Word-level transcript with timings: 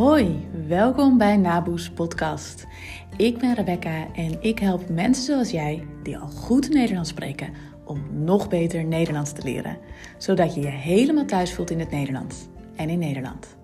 Hoi, 0.00 0.48
welkom 0.66 1.18
bij 1.18 1.36
Naboes 1.36 1.90
Podcast. 1.90 2.66
Ik 3.16 3.38
ben 3.38 3.54
Rebecca 3.54 4.06
en 4.14 4.42
ik 4.42 4.58
help 4.58 4.88
mensen 4.88 5.24
zoals 5.24 5.50
jij, 5.50 5.86
die 6.02 6.18
al 6.18 6.28
goed 6.28 6.68
Nederlands 6.68 7.10
spreken, 7.10 7.52
om 7.84 8.24
nog 8.24 8.48
beter 8.48 8.84
Nederlands 8.84 9.32
te 9.32 9.42
leren. 9.42 9.78
Zodat 10.18 10.54
je 10.54 10.60
je 10.60 10.66
helemaal 10.66 11.24
thuis 11.24 11.54
voelt 11.54 11.70
in 11.70 11.78
het 11.78 11.90
Nederlands 11.90 12.36
en 12.76 12.88
in 12.88 12.98
Nederland. 12.98 13.59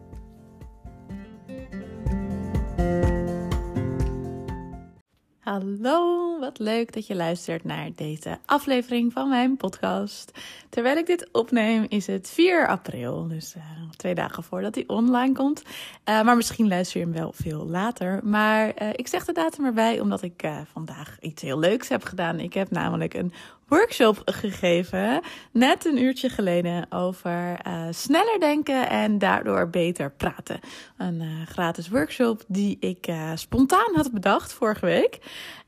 Hallo, 5.46 6.38
wat 6.38 6.58
leuk 6.58 6.92
dat 6.92 7.06
je 7.06 7.14
luistert 7.14 7.64
naar 7.64 7.90
deze 7.94 8.38
aflevering 8.46 9.12
van 9.12 9.28
mijn 9.28 9.56
podcast. 9.56 10.30
Terwijl 10.68 10.96
ik 10.96 11.06
dit 11.06 11.28
opneem 11.32 11.86
is 11.88 12.06
het 12.06 12.30
4 12.30 12.68
april, 12.68 13.28
dus 13.28 13.54
uh, 13.56 13.62
twee 13.96 14.14
dagen 14.14 14.42
voordat 14.42 14.74
hij 14.74 14.84
online 14.86 15.34
komt. 15.34 15.62
Uh, 15.62 16.22
maar 16.22 16.36
misschien 16.36 16.68
luister 16.68 17.00
je 17.00 17.06
hem 17.06 17.14
wel 17.14 17.32
veel 17.32 17.66
later. 17.66 18.20
Maar 18.24 18.82
uh, 18.82 18.88
ik 18.92 19.08
zeg 19.08 19.24
de 19.24 19.32
datum 19.32 19.64
erbij 19.64 20.00
omdat 20.00 20.22
ik 20.22 20.48
vandaag 20.72 21.16
iets 21.20 21.42
heel 21.42 21.58
leuks 21.58 21.88
heb 21.88 22.04
gedaan. 22.04 22.40
Ik 22.40 22.54
heb 22.54 22.70
namelijk 22.70 23.14
een 23.14 23.32
workshop 23.68 24.22
gegeven, 24.24 25.20
net 25.52 25.84
een 25.84 26.02
uurtje 26.02 26.28
geleden, 26.28 26.86
over 26.90 27.58
uh, 27.66 27.86
sneller 27.90 28.40
denken 28.40 28.88
en 28.88 29.18
daardoor 29.18 29.70
beter 29.70 30.10
praten. 30.10 30.60
Een 30.96 31.20
uh, 31.20 31.46
gratis 31.46 31.88
workshop 31.88 32.44
die 32.48 32.76
ik 32.80 33.08
uh, 33.08 33.30
spontaan 33.34 33.94
had 33.94 34.12
bedacht 34.12 34.52
vorige 34.52 34.86
week. 34.86 35.18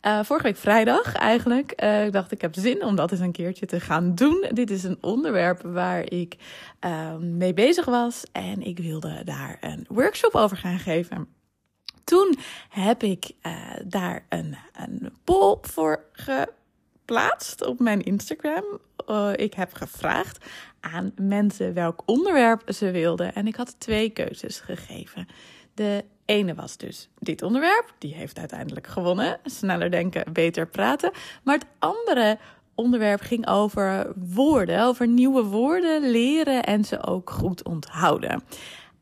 vorige 0.01 0.43
week 0.43 0.57
vrijdag 0.57 1.15
eigenlijk. 1.15 1.71
ik 2.07 2.13
dacht, 2.13 2.33
ik 2.33 2.41
heb 2.41 2.55
zin 2.55 2.85
om 2.85 2.97
dat 2.97 3.11
eens 3.11 3.21
een 3.21 3.33
keertje 3.33 3.67
te 3.67 3.81
gaan 3.81 4.15
doen. 4.15 4.49
Dit 4.53 4.71
is 4.71 4.85
een 4.85 4.99
onderwerp 5.01 5.63
waar 5.63 6.13
ik 6.13 6.37
mee 7.21 7.55
bezig 7.55 7.85
was 7.85 8.25
en 8.33 8.63
ik 8.63 8.79
wilde 8.79 9.23
daar 9.25 9.57
een 9.61 9.87
workshop 9.89 10.35
over 10.35 10.57
gaan 10.57 10.79
geven. 10.79 11.29
Toen 12.05 12.39
heb 12.69 13.03
ik 13.03 13.31
daar 13.85 14.27
een, 14.29 14.57
een 14.73 15.13
poll 15.25 15.59
voor 15.63 16.05
ge 16.13 16.49
geplaatst 17.09 17.67
op 17.67 17.79
mijn 17.79 18.03
Instagram. 18.03 18.65
Uh, 19.09 19.31
ik 19.37 19.55
heb 19.55 19.73
gevraagd 19.73 20.45
aan 20.81 21.13
mensen 21.21 21.75
welk 21.75 22.03
onderwerp 22.07 22.63
ze 22.67 22.91
wilden. 22.91 23.35
En 23.35 23.47
ik 23.47 23.57
had 23.57 23.81
twee 23.81 24.11
keuzes 24.11 24.61
gegeven. 24.61 25.29
De 25.75 26.05
ene 26.25 26.55
was 26.55 26.77
dus 26.77 27.09
dit 27.19 27.43
onderwerp. 27.43 27.95
Die 27.99 28.15
heeft 28.15 28.39
uiteindelijk 28.39 28.87
gewonnen. 28.87 29.39
Sneller 29.45 29.91
denken, 29.91 30.33
beter 30.33 30.67
praten. 30.67 31.11
Maar 31.43 31.55
het 31.55 31.67
andere 31.79 32.39
onderwerp 32.75 33.21
ging 33.21 33.49
over 33.49 34.13
woorden. 34.17 34.83
Over 34.83 35.09
nieuwe 35.09 35.43
woorden 35.43 36.11
leren 36.11 36.65
en 36.65 36.85
ze 36.85 37.07
ook 37.07 37.31
goed 37.31 37.63
onthouden. 37.65 38.43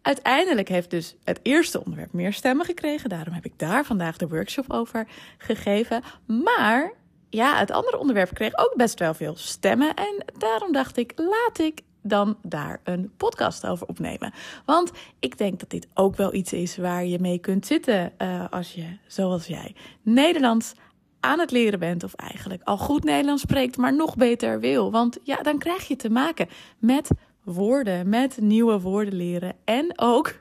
Uiteindelijk 0.03 0.69
heeft 0.69 0.91
dus 0.91 1.17
het 1.25 1.41
eerste 1.43 1.79
onderwerp 1.85 2.13
meer 2.13 2.33
stemmen 2.33 2.67
gekregen. 2.67 3.09
Daarom 3.09 3.35
heb 3.35 3.45
ik 3.45 3.59
daar 3.59 3.85
vandaag 3.85 4.17
de 4.17 4.29
workshop 4.29 4.73
over 4.73 5.07
gegeven. 5.39 6.03
Maar 6.27 6.93
ja, 7.37 7.57
het 7.57 7.71
andere 7.71 7.99
onderwerp 7.99 8.35
kreeg 8.35 8.57
ook 8.57 8.73
best 8.77 8.99
wel 8.99 9.15
veel 9.15 9.37
stemmen. 9.37 9.95
En 9.95 10.25
daarom 10.39 10.73
dacht 10.73 10.97
ik, 10.97 11.13
laat 11.17 11.59
ik 11.59 11.81
dan 12.03 12.37
daar 12.43 12.81
een 12.85 13.13
podcast 13.17 13.67
over 13.67 13.87
opnemen. 13.87 14.33
Want 14.65 14.91
ik 15.19 15.39
denk 15.39 15.61
dat 15.61 15.71
dit 15.71 15.89
ook 15.95 16.17
wel 16.17 16.35
iets 16.35 16.53
is 16.53 16.77
waar 16.77 17.05
je 17.05 17.19
mee 17.19 17.39
kunt 17.39 17.67
zitten 17.67 18.13
uh, 18.19 18.45
als 18.51 18.73
je, 18.73 18.85
zoals 19.07 19.47
jij, 19.47 19.75
Nederlands 20.03 20.73
aan 21.21 21.39
het 21.39 21.51
leren 21.51 21.79
bent 21.79 22.05
of 22.05 22.15
eigenlijk 22.15 22.63
al 22.65 22.79
goed 22.79 23.05
Nederlands 23.05 23.43
spreekt, 23.43 23.77
maar 23.77 23.95
nog 23.95 24.17
beter 24.17 24.61
wil. 24.61 24.91
Want 24.91 25.19
ja, 25.23 25.43
dan 25.43 25.59
krijg 25.59 25.89
je 25.89 25.97
te 25.97 26.11
maken 26.11 26.49
met 26.79 27.11
woorden, 27.45 28.09
met 28.09 28.41
nieuwe 28.41 28.81
woorden 28.81 29.15
leren 29.15 29.53
en 29.65 29.93
ook 29.97 30.35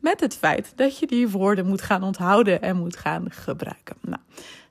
met 0.00 0.20
het 0.20 0.36
feit 0.36 0.72
dat 0.76 0.98
je 0.98 1.06
die 1.06 1.28
woorden 1.28 1.66
moet 1.66 1.82
gaan 1.82 2.02
onthouden 2.02 2.62
en 2.62 2.76
moet 2.76 2.96
gaan 2.96 3.30
gebruiken. 3.30 3.96
Nou, 4.00 4.20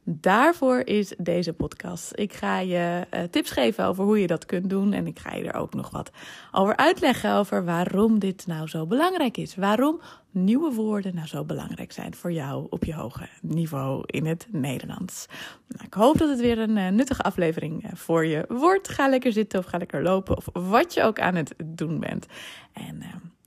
Daarvoor 0.10 0.80
is 0.80 1.14
deze 1.18 1.54
podcast. 1.54 2.12
Ik 2.16 2.34
ga 2.34 2.60
je 2.60 3.06
uh, 3.14 3.22
tips 3.24 3.52
geven 3.52 3.86
over 3.86 4.04
hoe 4.04 4.20
je 4.22 4.28
dat 4.28 4.46
kunt 4.46 4.70
doen. 4.70 4.94
En 4.94 5.08
ik 5.08 5.20
ga 5.20 5.36
je 5.36 5.44
er 5.44 5.60
ook 5.60 5.74
nog 5.74 5.90
wat 5.90 6.12
over 6.52 6.76
uitleggen 6.76 7.34
over 7.34 7.66
waarom 7.66 8.20
dit 8.20 8.48
nou 8.48 8.68
zo 8.68 8.86
belangrijk 8.86 9.38
is. 9.38 9.56
Waarom 9.56 10.02
nieuwe 10.32 10.74
woorden 10.74 11.16
nou 11.16 11.28
zo 11.28 11.44
belangrijk 11.44 11.92
zijn 11.92 12.16
voor 12.16 12.32
jou 12.32 12.68
op 12.70 12.84
je 12.84 12.94
hoge 12.94 13.28
niveau 13.42 14.04
in 14.06 14.26
het 14.26 14.48
Nederlands. 14.52 15.26
Nou, 15.68 15.86
ik 15.86 15.94
hoop 15.94 16.18
dat 16.18 16.30
het 16.30 16.40
weer 16.40 16.60
een 16.60 16.78
uh, 16.78 16.88
nuttige 16.88 17.22
aflevering 17.22 17.86
uh, 17.86 17.92
voor 17.94 18.26
je 18.26 18.46
wordt. 18.48 18.90
Ga 18.90 19.10
lekker 19.10 19.32
zitten 19.32 19.60
of 19.60 19.66
ga 19.66 19.78
lekker 19.78 20.04
lopen 20.04 20.38
of 20.38 20.46
wat 20.54 20.94
je 20.94 21.04
ook 21.04 21.20
aan 21.20 21.36
het 21.36 21.54
doen 21.66 22.00
bent. 22.00 22.26
En 22.74 23.04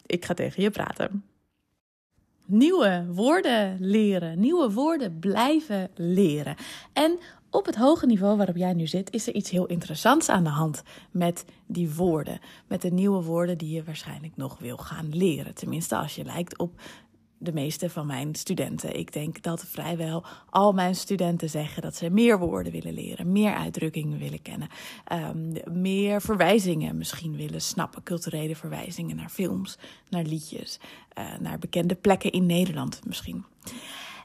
ik 0.07 0.25
ga 0.25 0.35
tegen 0.35 0.63
je 0.63 0.71
praten 0.71 1.25
nieuwe 2.51 3.07
woorden 3.09 3.77
leren, 3.81 4.41
nieuwe 4.41 4.73
woorden 4.73 5.19
blijven 5.19 5.91
leren. 5.95 6.57
En 6.93 7.19
op 7.51 7.67
het 7.67 7.77
hoge 7.77 8.07
niveau 8.07 8.37
waarop 8.37 8.57
jij 8.57 8.73
nu 8.73 8.87
zit, 8.87 9.11
is 9.11 9.27
er 9.27 9.35
iets 9.35 9.51
heel 9.51 9.67
interessants 9.67 10.29
aan 10.29 10.45
de 10.45 10.51
hand 10.51 10.83
met 11.11 11.45
die 11.67 11.95
woorden. 11.95 12.41
Met 12.67 12.83
de 12.83 12.91
nieuwe 12.91 13.23
woorden 13.23 13.59
die 13.59 13.75
je 13.75 13.85
waarschijnlijk 13.85 14.37
nog 14.37 14.59
wil 14.59 14.77
gaan 14.77 15.17
leren. 15.17 15.55
Tenminste, 15.55 15.97
als 15.97 16.15
je 16.15 16.25
lijkt 16.25 16.59
op 16.59 16.81
de 17.43 17.53
meeste 17.53 17.91
van 17.91 18.07
mijn 18.07 18.35
studenten. 18.35 18.99
Ik 18.99 19.13
denk 19.13 19.43
dat 19.43 19.65
vrijwel 19.67 20.25
al 20.51 20.73
mijn 20.73 20.95
studenten 20.95 21.51
zeggen 21.51 21.83
dat 21.83 21.97
ze 21.97 22.11
meer 22.11 22.39
woorden 22.39 22.73
willen 22.73 22.95
leren, 22.95 23.33
meer 23.33 23.55
uitdrukkingen 23.55 24.19
willen 24.19 24.43
kennen, 24.43 24.69
um, 25.13 25.81
meer 25.81 26.21
verwijzingen 26.21 26.97
misschien 26.97 27.37
willen 27.37 27.61
snappen, 27.61 28.03
culturele 28.03 28.57
verwijzingen 28.57 29.17
naar 29.17 29.29
films, 29.29 29.79
naar 30.09 30.25
liedjes, 30.25 30.81
uh, 31.19 31.39
naar 31.39 31.59
bekende 31.59 31.95
plekken 31.95 32.33
in 32.33 32.47
Nederland 32.47 33.01
misschien. 33.07 33.45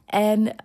En 0.05 0.55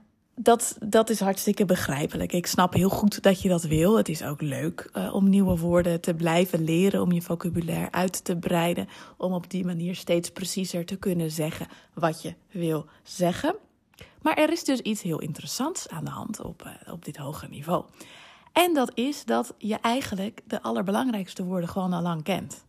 dat, 0.43 0.77
dat 0.85 1.11
is 1.11 1.21
hartstikke 1.21 1.65
begrijpelijk. 1.65 2.33
Ik 2.33 2.47
snap 2.47 2.75
heel 2.75 2.89
goed 2.89 3.23
dat 3.23 3.43
je 3.43 3.49
dat 3.49 3.63
wil. 3.63 3.97
Het 3.97 4.09
is 4.09 4.23
ook 4.23 4.41
leuk 4.41 4.91
uh, 4.93 5.15
om 5.15 5.29
nieuwe 5.29 5.59
woorden 5.59 6.01
te 6.01 6.15
blijven 6.15 6.65
leren, 6.65 7.03
om 7.03 7.13
je 7.13 7.23
vocabulaire 7.23 7.93
uit 7.93 8.25
te 8.25 8.37
breiden, 8.37 8.89
om 9.17 9.33
op 9.33 9.51
die 9.51 9.65
manier 9.65 9.95
steeds 9.95 10.31
preciezer 10.31 10.85
te 10.85 10.97
kunnen 10.97 11.31
zeggen 11.31 11.67
wat 11.95 12.23
je 12.23 12.35
wil 12.51 12.87
zeggen. 13.03 13.57
Maar 14.23 14.35
er 14.37 14.53
is 14.53 14.65
dus 14.65 14.81
iets 14.81 15.03
heel 15.03 15.21
interessants 15.21 15.89
aan 15.89 16.05
de 16.05 16.11
hand 16.11 16.41
op, 16.41 16.63
uh, 16.67 16.93
op 16.93 17.05
dit 17.05 17.17
hoge 17.17 17.47
niveau. 17.49 17.85
En 18.53 18.75
dat 18.75 18.91
is 18.95 19.25
dat 19.25 19.55
je 19.59 19.77
eigenlijk 19.81 20.41
de 20.47 20.63
allerbelangrijkste 20.63 21.45
woorden 21.45 21.69
gewoon 21.69 21.93
al 21.93 22.03
lang 22.03 22.23
kent. 22.23 22.65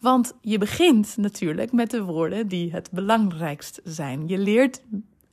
Want 0.00 0.34
je 0.40 0.58
begint 0.58 1.16
natuurlijk 1.16 1.72
met 1.72 1.90
de 1.90 2.02
woorden 2.02 2.48
die 2.48 2.72
het 2.72 2.90
belangrijkst 2.90 3.80
zijn. 3.84 4.28
Je 4.28 4.38
leert 4.38 4.82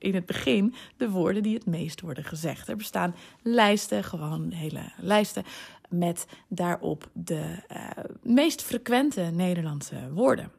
in 0.03 0.15
het 0.15 0.25
begin 0.25 0.73
de 0.97 1.09
woorden 1.09 1.43
die 1.43 1.53
het 1.53 1.65
meest 1.65 2.01
worden 2.01 2.23
gezegd. 2.23 2.67
Er 2.67 2.75
bestaan 2.75 3.15
lijsten, 3.41 4.03
gewoon 4.03 4.51
hele 4.51 4.91
lijsten, 4.97 5.43
met 5.89 6.25
daarop 6.47 7.09
de 7.13 7.55
uh, 7.71 7.89
meest 8.21 8.61
frequente 8.61 9.21
Nederlandse 9.21 10.13
woorden. 10.13 10.51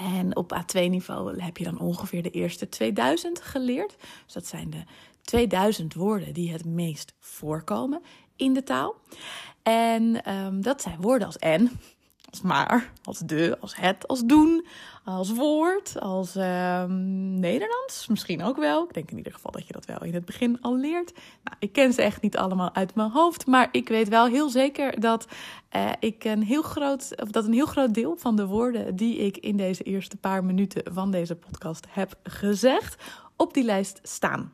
En 0.00 0.36
op 0.36 0.52
A2-niveau 0.54 1.40
heb 1.40 1.56
je 1.56 1.64
dan 1.64 1.80
ongeveer 1.80 2.22
de 2.22 2.30
eerste 2.30 2.68
2000 2.68 3.40
geleerd. 3.40 3.96
Dus 4.24 4.32
dat 4.32 4.46
zijn 4.46 4.70
de 4.70 4.82
2000 5.22 5.94
woorden 5.94 6.34
die 6.34 6.52
het 6.52 6.64
meest 6.64 7.14
voorkomen 7.18 8.02
in 8.36 8.52
de 8.52 8.62
taal. 8.62 8.94
En 9.62 10.32
um, 10.34 10.62
dat 10.62 10.82
zijn 10.82 11.00
woorden 11.00 11.26
als 11.26 11.38
en, 11.38 11.80
als 12.32 12.40
maar, 12.40 12.92
als 13.04 13.18
de, 13.18 13.56
als 13.60 13.76
het, 13.76 14.08
als 14.08 14.24
doen, 14.24 14.66
als 15.04 15.32
woord, 15.32 16.00
als 16.00 16.36
uh, 16.36 16.84
Nederlands. 17.38 18.06
Misschien 18.08 18.42
ook 18.42 18.56
wel. 18.56 18.84
Ik 18.84 18.94
denk 18.94 19.10
in 19.10 19.16
ieder 19.16 19.32
geval 19.32 19.50
dat 19.50 19.66
je 19.66 19.72
dat 19.72 19.84
wel 19.84 20.02
in 20.02 20.14
het 20.14 20.24
begin 20.24 20.58
al 20.60 20.76
leert. 20.76 21.12
Nou, 21.44 21.56
ik 21.58 21.72
ken 21.72 21.92
ze 21.92 22.02
echt 22.02 22.22
niet 22.22 22.36
allemaal 22.36 22.74
uit 22.74 22.94
mijn 22.94 23.10
hoofd. 23.10 23.46
Maar 23.46 23.68
ik 23.72 23.88
weet 23.88 24.08
wel 24.08 24.26
heel 24.26 24.48
zeker 24.48 25.00
dat, 25.00 25.26
uh, 25.76 25.90
ik 26.00 26.24
een 26.24 26.42
heel 26.42 26.62
groot, 26.62 27.12
of 27.22 27.30
dat 27.30 27.44
een 27.44 27.52
heel 27.52 27.66
groot 27.66 27.94
deel 27.94 28.16
van 28.16 28.36
de 28.36 28.46
woorden 28.46 28.96
die 28.96 29.16
ik 29.16 29.36
in 29.36 29.56
deze 29.56 29.82
eerste 29.82 30.16
paar 30.16 30.44
minuten 30.44 30.82
van 30.92 31.10
deze 31.10 31.34
podcast 31.34 31.86
heb 31.88 32.14
gezegd, 32.22 33.02
op 33.36 33.54
die 33.54 33.64
lijst 33.64 34.00
staan. 34.02 34.52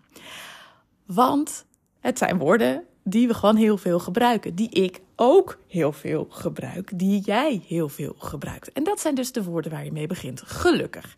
Want 1.07 1.67
het 2.01 2.19
zijn 2.19 2.39
woorden 2.39 2.85
die 3.03 3.29
we 3.29 3.35
gewoon 3.35 3.57
heel 3.57 3.77
veel 3.77 3.99
gebruiken. 3.99 4.55
Die 4.55 4.71
ik 4.71 5.01
ook 5.20 5.59
heel 5.67 5.93
veel 5.93 6.26
gebruik. 6.31 6.91
Die 6.94 7.20
jij 7.20 7.62
heel 7.67 7.88
veel 7.88 8.15
gebruikt. 8.19 8.73
En 8.73 8.85
dat 8.85 9.00
zijn 9.00 9.15
dus 9.15 9.32
de 9.32 9.44
woorden 9.44 9.70
waar 9.70 9.85
je 9.85 9.93
mee 9.93 10.06
begint. 10.06 10.43
Gelukkig. 10.43 11.17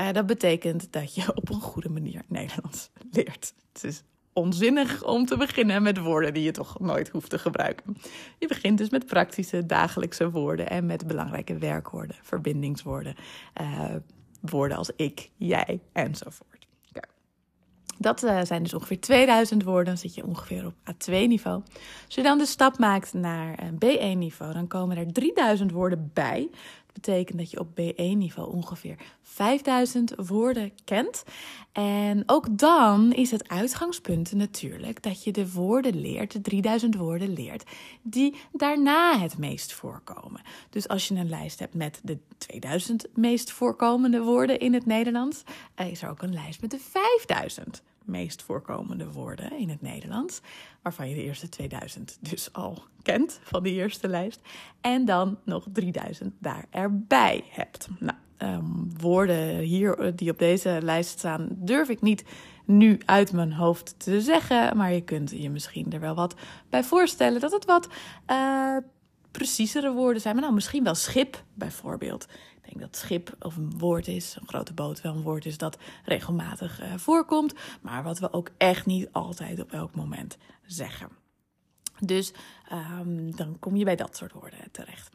Uh, 0.00 0.12
dat 0.12 0.26
betekent 0.26 0.92
dat 0.92 1.14
je 1.14 1.34
op 1.34 1.48
een 1.48 1.60
goede 1.60 1.88
manier 1.88 2.22
Nederlands 2.26 2.90
leert. 3.10 3.54
Het 3.72 3.84
is 3.84 4.02
onzinnig 4.32 5.04
om 5.04 5.26
te 5.26 5.36
beginnen 5.36 5.82
met 5.82 5.98
woorden 5.98 6.34
die 6.34 6.42
je 6.42 6.50
toch 6.50 6.80
nooit 6.80 7.08
hoeft 7.08 7.30
te 7.30 7.38
gebruiken. 7.38 7.96
Je 8.38 8.46
begint 8.46 8.78
dus 8.78 8.90
met 8.90 9.06
praktische 9.06 9.66
dagelijkse 9.66 10.30
woorden 10.30 10.70
en 10.70 10.86
met 10.86 11.06
belangrijke 11.06 11.58
werkwoorden, 11.58 12.16
verbindingswoorden, 12.22 13.14
uh, 13.60 13.94
woorden 14.40 14.76
als 14.76 14.90
ik, 14.96 15.30
jij 15.36 15.80
enzovoort. 15.92 16.51
Dat 17.98 18.24
uh, 18.24 18.40
zijn 18.42 18.62
dus 18.62 18.74
ongeveer 18.74 19.00
2000 19.00 19.62
woorden. 19.62 19.84
Dan 19.84 19.96
zit 19.96 20.14
je 20.14 20.26
ongeveer 20.26 20.66
op 20.66 20.74
A2-niveau. 20.92 21.62
Als 22.06 22.14
je 22.14 22.22
dan 22.22 22.38
de 22.38 22.46
stap 22.46 22.78
maakt 22.78 23.12
naar 23.12 23.58
uh, 23.62 23.68
B1-niveau, 23.68 24.52
dan 24.52 24.66
komen 24.66 24.96
er 24.96 25.12
3000 25.12 25.70
woorden 25.70 26.10
bij. 26.14 26.48
Betekent 26.92 27.38
dat 27.38 27.50
je 27.50 27.60
op 27.60 27.80
B1-niveau 27.80 28.52
ongeveer 28.52 28.96
5000 29.22 30.12
woorden 30.16 30.72
kent. 30.84 31.24
En 31.72 32.22
ook 32.26 32.58
dan 32.58 33.12
is 33.12 33.30
het 33.30 33.48
uitgangspunt 33.48 34.32
natuurlijk 34.32 35.02
dat 35.02 35.24
je 35.24 35.32
de 35.32 35.52
woorden 35.52 36.00
leert, 36.00 36.32
de 36.32 36.40
3000 36.40 36.94
woorden 36.94 37.32
leert, 37.32 37.70
die 38.02 38.36
daarna 38.52 39.18
het 39.18 39.38
meest 39.38 39.72
voorkomen. 39.72 40.40
Dus 40.70 40.88
als 40.88 41.08
je 41.08 41.14
een 41.14 41.28
lijst 41.28 41.58
hebt 41.58 41.74
met 41.74 42.00
de 42.02 42.18
2000 42.38 43.06
meest 43.14 43.50
voorkomende 43.50 44.22
woorden 44.22 44.58
in 44.58 44.74
het 44.74 44.86
Nederlands, 44.86 45.42
eh, 45.74 45.90
is 45.90 46.02
er 46.02 46.10
ook 46.10 46.22
een 46.22 46.34
lijst 46.34 46.60
met 46.60 46.70
de 46.70 46.78
5000 46.78 47.82
meest 48.04 48.42
voorkomende 48.42 49.12
woorden 49.12 49.58
in 49.58 49.68
het 49.68 49.82
Nederlands. 49.82 50.40
Waarvan 50.82 51.08
je 51.08 51.14
de 51.14 51.22
eerste 51.22 51.48
2000 51.48 52.18
dus 52.20 52.52
al 52.52 52.82
kent 53.02 53.40
van 53.42 53.62
die 53.62 53.72
eerste 53.72 54.08
lijst. 54.08 54.40
En 54.80 55.04
dan 55.04 55.38
nog 55.44 55.66
3000 55.72 56.34
daar 56.38 56.66
erbij 56.70 57.44
hebt. 57.48 57.88
Nou, 57.98 58.18
ehm, 58.36 58.64
woorden 59.00 59.58
hier 59.58 59.98
eh, 59.98 60.12
die 60.14 60.30
op 60.30 60.38
deze 60.38 60.78
lijst 60.82 61.18
staan, 61.18 61.48
durf 61.50 61.88
ik 61.88 62.00
niet 62.00 62.24
nu 62.64 63.00
uit 63.04 63.32
mijn 63.32 63.52
hoofd 63.52 63.94
te 63.98 64.20
zeggen. 64.20 64.76
Maar 64.76 64.92
je 64.92 65.00
kunt 65.00 65.30
je 65.30 65.50
misschien 65.50 65.92
er 65.92 66.00
wel 66.00 66.14
wat 66.14 66.34
bij 66.68 66.84
voorstellen 66.84 67.40
dat 67.40 67.52
het 67.52 67.64
wat 67.64 67.88
uh, 68.30 68.76
preciezere 69.30 69.92
woorden 69.92 70.22
zijn. 70.22 70.34
Maar 70.34 70.42
nou, 70.42 70.54
misschien 70.54 70.84
wel 70.84 70.94
schip 70.94 71.44
bijvoorbeeld. 71.54 72.26
Dat 72.80 72.96
schip 72.96 73.36
of 73.40 73.56
een 73.56 73.78
woord 73.78 74.08
is, 74.08 74.36
een 74.40 74.48
grote 74.48 74.72
boot 74.72 75.00
wel 75.00 75.14
een 75.14 75.22
woord 75.22 75.46
is 75.46 75.58
dat 75.58 75.78
regelmatig 76.04 76.82
uh, 76.82 76.94
voorkomt, 76.96 77.54
maar 77.80 78.02
wat 78.02 78.18
we 78.18 78.32
ook 78.32 78.50
echt 78.56 78.86
niet 78.86 79.08
altijd 79.12 79.60
op 79.60 79.72
elk 79.72 79.94
moment 79.94 80.36
zeggen. 80.66 81.08
Dus 81.98 82.32
um, 83.00 83.36
dan 83.36 83.58
kom 83.58 83.76
je 83.76 83.84
bij 83.84 83.96
dat 83.96 84.16
soort 84.16 84.32
woorden 84.32 84.70
terecht. 84.70 85.10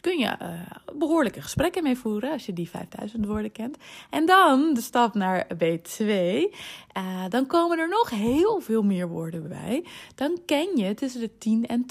Kun 0.00 0.18
je 0.18 0.36
uh, 0.42 0.60
behoorlijke 0.98 1.42
gesprekken 1.42 1.82
mee 1.82 1.96
voeren 1.96 2.32
als 2.32 2.46
je 2.46 2.52
die 2.52 2.68
5000 2.68 3.26
woorden 3.26 3.52
kent. 3.52 3.76
En 4.10 4.26
dan 4.26 4.74
de 4.74 4.80
stap 4.80 5.14
naar 5.14 5.46
B2. 5.54 6.04
Uh, 6.06 7.24
dan 7.28 7.46
komen 7.46 7.78
er 7.78 7.88
nog 7.88 8.10
heel 8.10 8.60
veel 8.60 8.82
meer 8.82 9.08
woorden 9.08 9.48
bij. 9.48 9.84
Dan 10.14 10.38
ken 10.46 10.76
je 10.76 10.94
tussen 10.94 11.20
de 11.20 11.38
10 11.38 11.66
en 11.66 11.86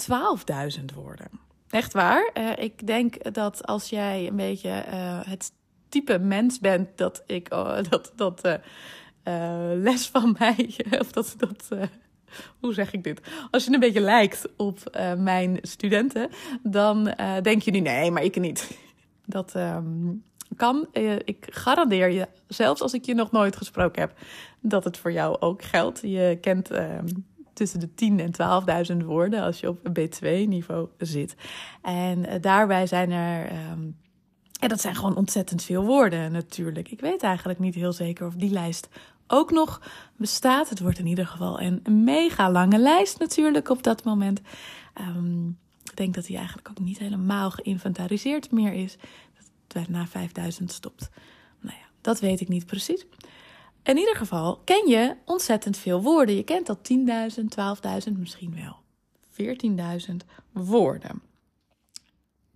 12.000 0.78 0.84
woorden. 0.94 1.30
Echt 1.72 1.92
waar. 1.92 2.30
Uh, 2.38 2.50
ik 2.56 2.86
denk 2.86 3.34
dat 3.34 3.66
als 3.66 3.88
jij 3.88 4.26
een 4.26 4.36
beetje 4.36 4.84
uh, 4.92 5.20
het 5.24 5.52
type 5.88 6.18
mens 6.18 6.58
bent 6.58 6.88
dat 6.96 7.22
ik 7.26 7.52
uh, 7.52 7.78
dat, 7.90 8.12
dat 8.16 8.58
les 9.74 10.06
van 10.06 10.36
mij, 10.38 10.74
of 11.00 11.12
dat, 11.12 11.34
dat 11.38 11.68
hoe 12.60 12.74
zeg 12.74 12.92
ik 12.92 13.04
dit? 13.04 13.20
Als 13.50 13.64
je 13.64 13.72
een 13.72 13.80
beetje 13.80 14.00
lijkt 14.00 14.48
op 14.56 14.78
mijn 15.18 15.58
studenten, 15.62 16.30
dan 16.62 17.14
denk 17.42 17.62
je 17.62 17.70
nu 17.70 17.80
nee, 17.80 18.10
maar 18.10 18.22
ik 18.22 18.40
niet. 18.40 18.70
Dat 19.26 19.54
um, 19.54 20.24
kan. 20.56 20.88
ik 21.24 21.46
garandeer 21.50 22.10
je, 22.10 22.28
zelfs 22.48 22.80
als 22.80 22.94
ik 22.94 23.04
je 23.04 23.14
nog 23.14 23.30
nooit 23.30 23.56
gesproken 23.56 24.00
heb, 24.00 24.18
dat 24.60 24.84
het 24.84 24.96
voor 24.96 25.12
jou 25.12 25.40
ook 25.40 25.62
geldt. 25.62 26.00
Je 26.02 26.38
kent 26.40 26.70
ehm, 26.70 27.06
tussen 27.52 27.80
de 27.80 27.94
10 27.94 28.20
en 28.20 28.94
12.000 29.00 29.04
woorden 29.04 29.42
als 29.42 29.60
je 29.60 29.68
op 29.68 29.78
een 29.82 30.10
B2-niveau 30.10 30.88
zit. 30.98 31.34
En 31.82 32.18
uh, 32.18 32.34
daarbij 32.40 32.86
zijn 32.86 33.10
er. 33.10 33.52
Um, 33.70 33.96
ja, 34.52 34.68
dat 34.68 34.80
zijn 34.80 34.94
gewoon 34.94 35.16
ontzettend 35.16 35.62
veel 35.62 35.84
woorden 35.84 36.32
natuurlijk. 36.32 36.90
Ik 36.90 37.00
weet 37.00 37.22
eigenlijk 37.22 37.58
niet 37.58 37.74
heel 37.74 37.92
zeker 37.92 38.26
of 38.26 38.34
die 38.34 38.50
lijst 38.50 38.88
ook 39.26 39.50
nog 39.50 39.80
bestaat. 40.16 40.68
Het 40.68 40.80
wordt 40.80 40.98
in 40.98 41.06
ieder 41.06 41.26
geval 41.26 41.60
een 41.60 42.04
mega 42.04 42.50
lange 42.50 42.78
lijst 42.78 43.18
natuurlijk 43.18 43.68
op 43.68 43.82
dat 43.82 44.04
moment. 44.04 44.40
Um, 45.00 45.58
ik 45.84 45.96
denk 45.96 46.14
dat 46.14 46.24
die 46.24 46.36
eigenlijk 46.36 46.68
ook 46.68 46.78
niet 46.78 46.98
helemaal 46.98 47.50
geïnventariseerd 47.50 48.50
meer 48.50 48.72
is. 48.72 48.96
Dat 49.66 49.82
het 49.82 49.88
na 49.88 50.06
5000 50.06 50.72
stopt. 50.72 51.10
Nou 51.60 51.76
ja, 51.76 51.86
dat 52.00 52.20
weet 52.20 52.40
ik 52.40 52.48
niet 52.48 52.66
precies. 52.66 53.06
In 53.82 53.96
ieder 53.96 54.16
geval 54.16 54.60
ken 54.64 54.88
je 54.88 55.16
ontzettend 55.24 55.76
veel 55.76 56.02
woorden. 56.02 56.34
Je 56.34 56.42
kent 56.42 56.68
al 56.68 56.78
10.000, 56.78 57.42
12.000, 58.06 58.18
misschien 58.18 58.54
wel 58.54 58.76
14.000 60.10 60.16
woorden. 60.52 61.22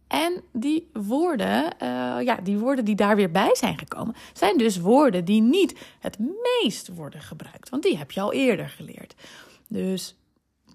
En 0.06 0.42
die 0.52 0.90
woorden, 0.92 1.64
uh, 1.64 2.18
ja, 2.22 2.36
die 2.42 2.58
woorden 2.58 2.84
die 2.84 2.94
daar 2.94 3.16
weer 3.16 3.30
bij 3.30 3.54
zijn 3.54 3.78
gekomen, 3.78 4.14
zijn 4.32 4.58
dus 4.58 4.78
woorden 4.78 5.24
die 5.24 5.42
niet 5.42 5.78
het 5.98 6.18
meest 6.18 6.88
worden 6.94 7.20
gebruikt. 7.20 7.68
Want 7.68 7.82
die 7.82 7.98
heb 7.98 8.10
je 8.10 8.20
al 8.20 8.32
eerder 8.32 8.68
geleerd. 8.68 9.14
Dus 9.68 10.16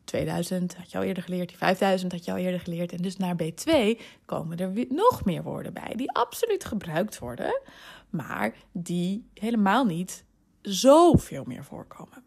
2000 0.04 0.76
had 0.76 0.92
je 0.92 0.98
al 0.98 1.04
eerder 1.04 1.24
geleerd, 1.24 1.48
die 1.48 1.58
5000 1.58 2.12
had 2.12 2.26
je 2.26 2.32
al 2.32 2.38
eerder 2.38 2.60
geleerd. 2.60 2.92
En 2.92 3.02
dus 3.02 3.18
naar 3.18 3.36
B2 3.44 4.00
komen 4.26 4.58
er 4.58 4.86
nog 4.90 5.26
meer 5.26 5.44
woorden 5.44 5.74
bij 5.74 5.94
die 5.96 6.12
absoluut 6.12 6.66
gebruikt 6.66 7.20
worden, 7.20 7.62
maar 8.10 8.54
die 8.72 9.30
helemaal 9.34 9.86
niet 9.86 10.24
zoveel 10.62 11.44
meer 11.44 11.64
voorkomen. 11.64 12.24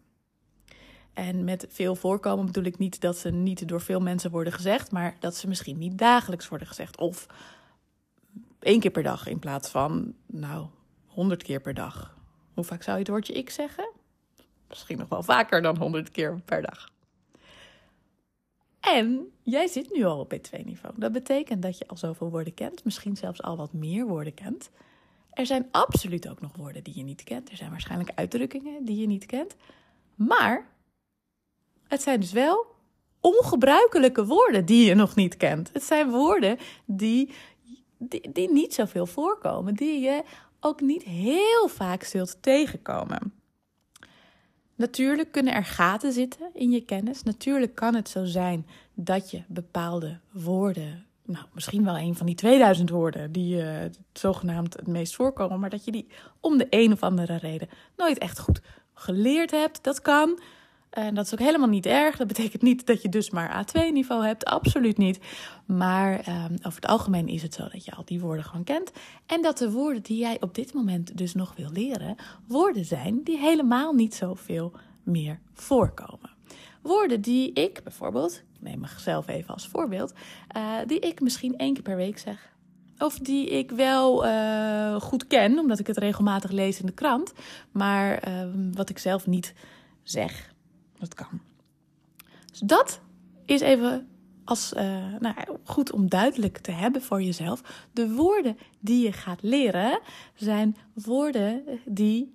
En 1.13 1.43
met 1.43 1.65
veel 1.69 1.95
voorkomen 1.95 2.45
bedoel 2.45 2.63
ik 2.63 2.77
niet 2.77 3.01
dat 3.01 3.17
ze 3.17 3.29
niet 3.29 3.67
door 3.67 3.81
veel 3.81 3.99
mensen 3.99 4.31
worden 4.31 4.53
gezegd, 4.53 4.91
maar 4.91 5.15
dat 5.19 5.35
ze 5.35 5.47
misschien 5.47 5.77
niet 5.77 5.97
dagelijks 5.97 6.47
worden 6.47 6.67
gezegd. 6.67 6.97
Of 6.97 7.27
één 8.59 8.79
keer 8.79 8.91
per 8.91 9.03
dag 9.03 9.27
in 9.27 9.39
plaats 9.39 9.69
van, 9.69 10.13
nou, 10.25 10.67
honderd 11.05 11.43
keer 11.43 11.61
per 11.61 11.73
dag. 11.73 12.17
Hoe 12.53 12.63
vaak 12.63 12.83
zou 12.83 12.95
je 12.95 13.01
het 13.01 13.11
woordje 13.11 13.33
ik 13.33 13.49
zeggen? 13.49 13.91
Misschien 14.69 14.97
nog 14.97 15.09
wel 15.09 15.23
vaker 15.23 15.61
dan 15.61 15.77
honderd 15.77 16.11
keer 16.11 16.41
per 16.45 16.61
dag. 16.61 16.93
En 18.79 19.31
jij 19.43 19.67
zit 19.67 19.93
nu 19.93 20.03
al 20.03 20.19
op 20.19 20.33
B2-niveau. 20.33 20.93
Dat 20.97 21.11
betekent 21.11 21.61
dat 21.61 21.77
je 21.77 21.87
al 21.87 21.97
zoveel 21.97 22.29
woorden 22.29 22.53
kent, 22.53 22.83
misschien 22.83 23.15
zelfs 23.15 23.41
al 23.41 23.57
wat 23.57 23.73
meer 23.73 24.07
woorden 24.07 24.33
kent. 24.33 24.69
Er 25.35 25.45
zijn 25.45 25.67
absoluut 25.71 26.29
ook 26.29 26.41
nog 26.41 26.55
woorden 26.55 26.83
die 26.83 26.97
je 26.97 27.03
niet 27.03 27.23
kent. 27.23 27.49
Er 27.49 27.57
zijn 27.57 27.69
waarschijnlijk 27.69 28.11
uitdrukkingen 28.15 28.85
die 28.85 28.97
je 28.97 29.07
niet 29.07 29.25
kent. 29.25 29.55
Maar 30.15 30.67
het 31.87 32.01
zijn 32.01 32.19
dus 32.19 32.31
wel 32.31 32.65
ongebruikelijke 33.19 34.25
woorden 34.25 34.65
die 34.65 34.85
je 34.85 34.95
nog 34.95 35.15
niet 35.15 35.37
kent. 35.37 35.69
Het 35.73 35.83
zijn 35.83 36.09
woorden 36.09 36.57
die, 36.85 37.33
die, 38.31 38.51
niet 38.51 38.73
zoveel 38.73 39.05
voorkomen, 39.05 39.73
die 39.73 39.99
je 39.99 40.23
ook 40.59 40.81
niet 40.81 41.03
heel 41.03 41.67
vaak 41.67 42.03
zult 42.03 42.37
tegenkomen. 42.41 43.33
Natuurlijk 44.75 45.31
kunnen 45.31 45.53
er 45.53 45.65
gaten 45.65 46.11
zitten 46.11 46.49
in 46.53 46.71
je 46.71 46.81
kennis. 46.81 47.23
Natuurlijk 47.23 47.75
kan 47.75 47.95
het 47.95 48.09
zo 48.09 48.25
zijn 48.25 48.67
dat 48.93 49.31
je 49.31 49.43
bepaalde 49.47 50.19
woorden 50.31 51.05
nou, 51.25 51.45
misschien 51.53 51.83
wel 51.83 51.97
een 51.97 52.15
van 52.15 52.25
die 52.25 52.35
2000 52.35 52.89
woorden 52.89 53.31
die 53.31 53.55
uh, 53.55 53.69
zogenaamd 54.13 54.73
het 54.73 54.87
meest 54.87 55.15
voorkomen, 55.15 55.59
maar 55.59 55.69
dat 55.69 55.85
je 55.85 55.91
die 55.91 56.07
om 56.39 56.57
de 56.57 56.67
een 56.69 56.91
of 56.91 57.03
andere 57.03 57.35
reden 57.35 57.69
nooit 57.97 58.17
echt 58.17 58.39
goed 58.39 58.61
geleerd 58.93 59.51
hebt. 59.51 59.83
Dat 59.83 60.01
kan. 60.01 60.39
En 60.89 61.15
dat 61.15 61.25
is 61.25 61.33
ook 61.33 61.39
helemaal 61.39 61.67
niet 61.67 61.85
erg. 61.85 62.17
Dat 62.17 62.27
betekent 62.27 62.61
niet 62.61 62.85
dat 62.85 63.01
je 63.01 63.09
dus 63.09 63.29
maar 63.29 63.65
A2-niveau 63.65 64.25
hebt. 64.25 64.45
Absoluut 64.45 64.97
niet. 64.97 65.19
Maar 65.65 66.27
um, 66.27 66.55
over 66.57 66.81
het 66.81 66.87
algemeen 66.87 67.27
is 67.27 67.41
het 67.41 67.53
zo 67.53 67.67
dat 67.71 67.85
je 67.85 67.91
al 67.91 68.05
die 68.05 68.19
woorden 68.19 68.45
gewoon 68.45 68.63
kent. 68.63 68.91
En 69.25 69.41
dat 69.41 69.57
de 69.57 69.71
woorden 69.71 70.03
die 70.03 70.17
jij 70.17 70.37
op 70.39 70.55
dit 70.55 70.73
moment 70.73 71.17
dus 71.17 71.33
nog 71.33 71.53
wil 71.55 71.69
leren, 71.71 72.15
woorden 72.47 72.85
zijn 72.85 73.23
die 73.23 73.37
helemaal 73.37 73.93
niet 73.93 74.15
zoveel 74.15 74.71
meer 75.03 75.39
voorkomen. 75.53 76.34
Woorden 76.85 77.21
die 77.21 77.53
ik 77.53 77.83
bijvoorbeeld, 77.83 78.43
ik 78.53 78.61
neem 78.61 78.79
mezelf 78.79 79.27
even 79.27 79.53
als 79.53 79.67
voorbeeld, 79.67 80.13
uh, 80.57 80.77
die 80.87 80.99
ik 80.99 81.21
misschien 81.21 81.57
één 81.57 81.73
keer 81.73 81.83
per 81.83 81.95
week 81.95 82.17
zeg. 82.17 82.53
Of 82.97 83.17
die 83.19 83.49
ik 83.49 83.71
wel 83.71 84.25
uh, 84.25 85.01
goed 85.01 85.27
ken, 85.27 85.59
omdat 85.59 85.79
ik 85.79 85.87
het 85.87 85.97
regelmatig 85.97 86.51
lees 86.51 86.79
in 86.79 86.85
de 86.85 86.91
krant. 86.91 87.33
Maar 87.71 88.27
uh, 88.27 88.47
wat 88.73 88.89
ik 88.89 88.97
zelf 88.97 89.27
niet 89.27 89.53
zeg. 90.03 90.53
Dat 90.99 91.13
kan. 91.13 91.39
Dus 92.45 92.59
dat 92.59 92.99
is 93.45 93.61
even 93.61 94.07
als, 94.43 94.73
nou, 95.19 95.35
goed 95.63 95.91
om 95.91 96.09
duidelijk 96.09 96.57
te 96.57 96.71
hebben 96.71 97.01
voor 97.01 97.21
jezelf. 97.21 97.85
De 97.93 98.11
woorden 98.11 98.57
die 98.79 99.03
je 99.03 99.11
gaat 99.11 99.41
leren 99.41 99.99
zijn 100.35 100.77
woorden 100.93 101.63
die 101.85 102.34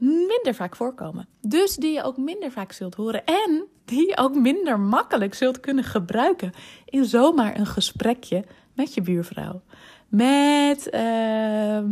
minder 0.00 0.54
vaak 0.54 0.76
voorkomen. 0.76 1.28
Dus 1.40 1.74
die 1.74 1.92
je 1.92 2.02
ook 2.02 2.16
minder 2.16 2.50
vaak 2.50 2.72
zult 2.72 2.94
horen 2.94 3.24
en 3.24 3.64
die 3.84 4.08
je 4.08 4.16
ook 4.16 4.34
minder 4.34 4.80
makkelijk 4.80 5.34
zult 5.34 5.60
kunnen 5.60 5.84
gebruiken 5.84 6.52
in 6.84 7.04
zomaar 7.04 7.58
een 7.58 7.66
gesprekje 7.66 8.44
met 8.74 8.94
je 8.94 9.00
buurvrouw. 9.00 9.62
Met 10.08 10.88
uh, 10.94 11.82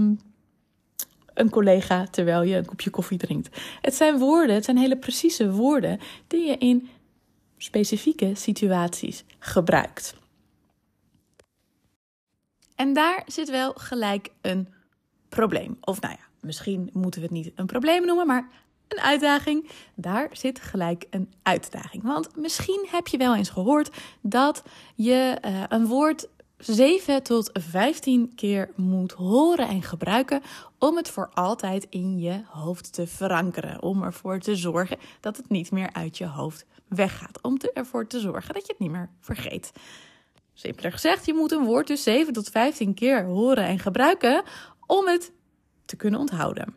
een 1.35 1.51
collega 1.51 2.07
terwijl 2.07 2.43
je 2.43 2.57
een 2.57 2.65
kopje 2.65 2.91
koffie 2.91 3.19
drinkt. 3.19 3.61
Het 3.81 3.95
zijn 3.95 4.19
woorden, 4.19 4.55
het 4.55 4.65
zijn 4.65 4.77
hele 4.77 4.97
precieze 4.97 5.51
woorden 5.51 6.01
die 6.27 6.47
je 6.47 6.57
in 6.59 6.89
specifieke 7.57 8.35
situaties 8.35 9.25
gebruikt. 9.39 10.15
En 12.75 12.93
daar 12.93 13.23
zit 13.27 13.51
wel 13.51 13.73
gelijk 13.73 14.31
een 14.41 14.69
probleem. 15.29 15.77
Of 15.81 16.01
nou 16.01 16.15
ja, 16.19 16.26
misschien 16.47 16.91
moeten 16.93 17.21
we 17.21 17.27
het 17.27 17.37
niet 17.37 17.53
een 17.55 17.67
probleem 17.67 18.07
noemen, 18.07 18.27
maar 18.27 18.49
een 18.89 19.01
uitdaging. 19.01 19.69
Daar 19.95 20.29
zit 20.33 20.61
gelijk 20.61 21.07
een 21.11 21.33
uitdaging. 21.43 22.03
Want 22.03 22.37
misschien 22.37 22.87
heb 22.91 23.07
je 23.07 23.17
wel 23.17 23.35
eens 23.35 23.51
gehoord 23.51 23.97
dat 24.21 24.63
je 24.95 25.39
uh, 25.45 25.63
een 25.69 25.87
woord 25.87 26.29
7 26.57 27.23
tot 27.23 27.51
15 27.53 28.33
keer 28.35 28.71
moet 28.77 29.13
horen 29.13 29.69
en 29.69 29.83
gebruiken 29.83 30.43
om 30.79 30.97
het 30.97 31.11
voor 31.11 31.31
altijd 31.35 31.87
in 31.91 32.19
je 32.19 32.41
hoofd 32.47 32.93
te 32.93 33.07
verankeren. 33.07 33.83
Om 33.83 34.03
ervoor 34.03 34.39
te 34.39 34.57
zorgen 34.57 34.99
dat 35.21 35.37
het 35.37 35.49
niet 35.49 35.71
meer 35.71 35.93
uit 35.93 36.19
je 36.19 36.27
hoofd 36.27 36.67
weggaat. 36.89 37.43
Om 37.43 37.59
ervoor 37.75 38.07
te 38.07 38.21
zorgen 38.21 38.55
dat 38.55 38.67
je 38.67 38.73
het 38.73 38.81
niet 38.81 38.91
meer 38.91 39.11
vergeet. 39.21 39.73
Simpeler 40.55 40.93
gezegd, 40.93 41.27
je 41.27 41.35
moet 41.35 41.53
een 41.53 41.65
woord 41.65 41.87
dus 41.87 42.03
7 42.03 42.33
tot 42.33 42.49
15 42.49 42.95
keer 42.95 43.25
horen 43.25 43.65
en 43.65 43.79
gebruiken 43.79 44.43
om 44.87 45.07
het 45.07 45.33
te 45.87 45.97
kunnen 45.97 46.21
onthouden. 46.21 46.75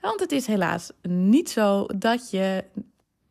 Want 0.00 0.20
het 0.20 0.32
is 0.32 0.46
helaas 0.46 0.90
niet 1.02 1.50
zo 1.50 1.86
dat 1.86 2.30
je 2.30 2.64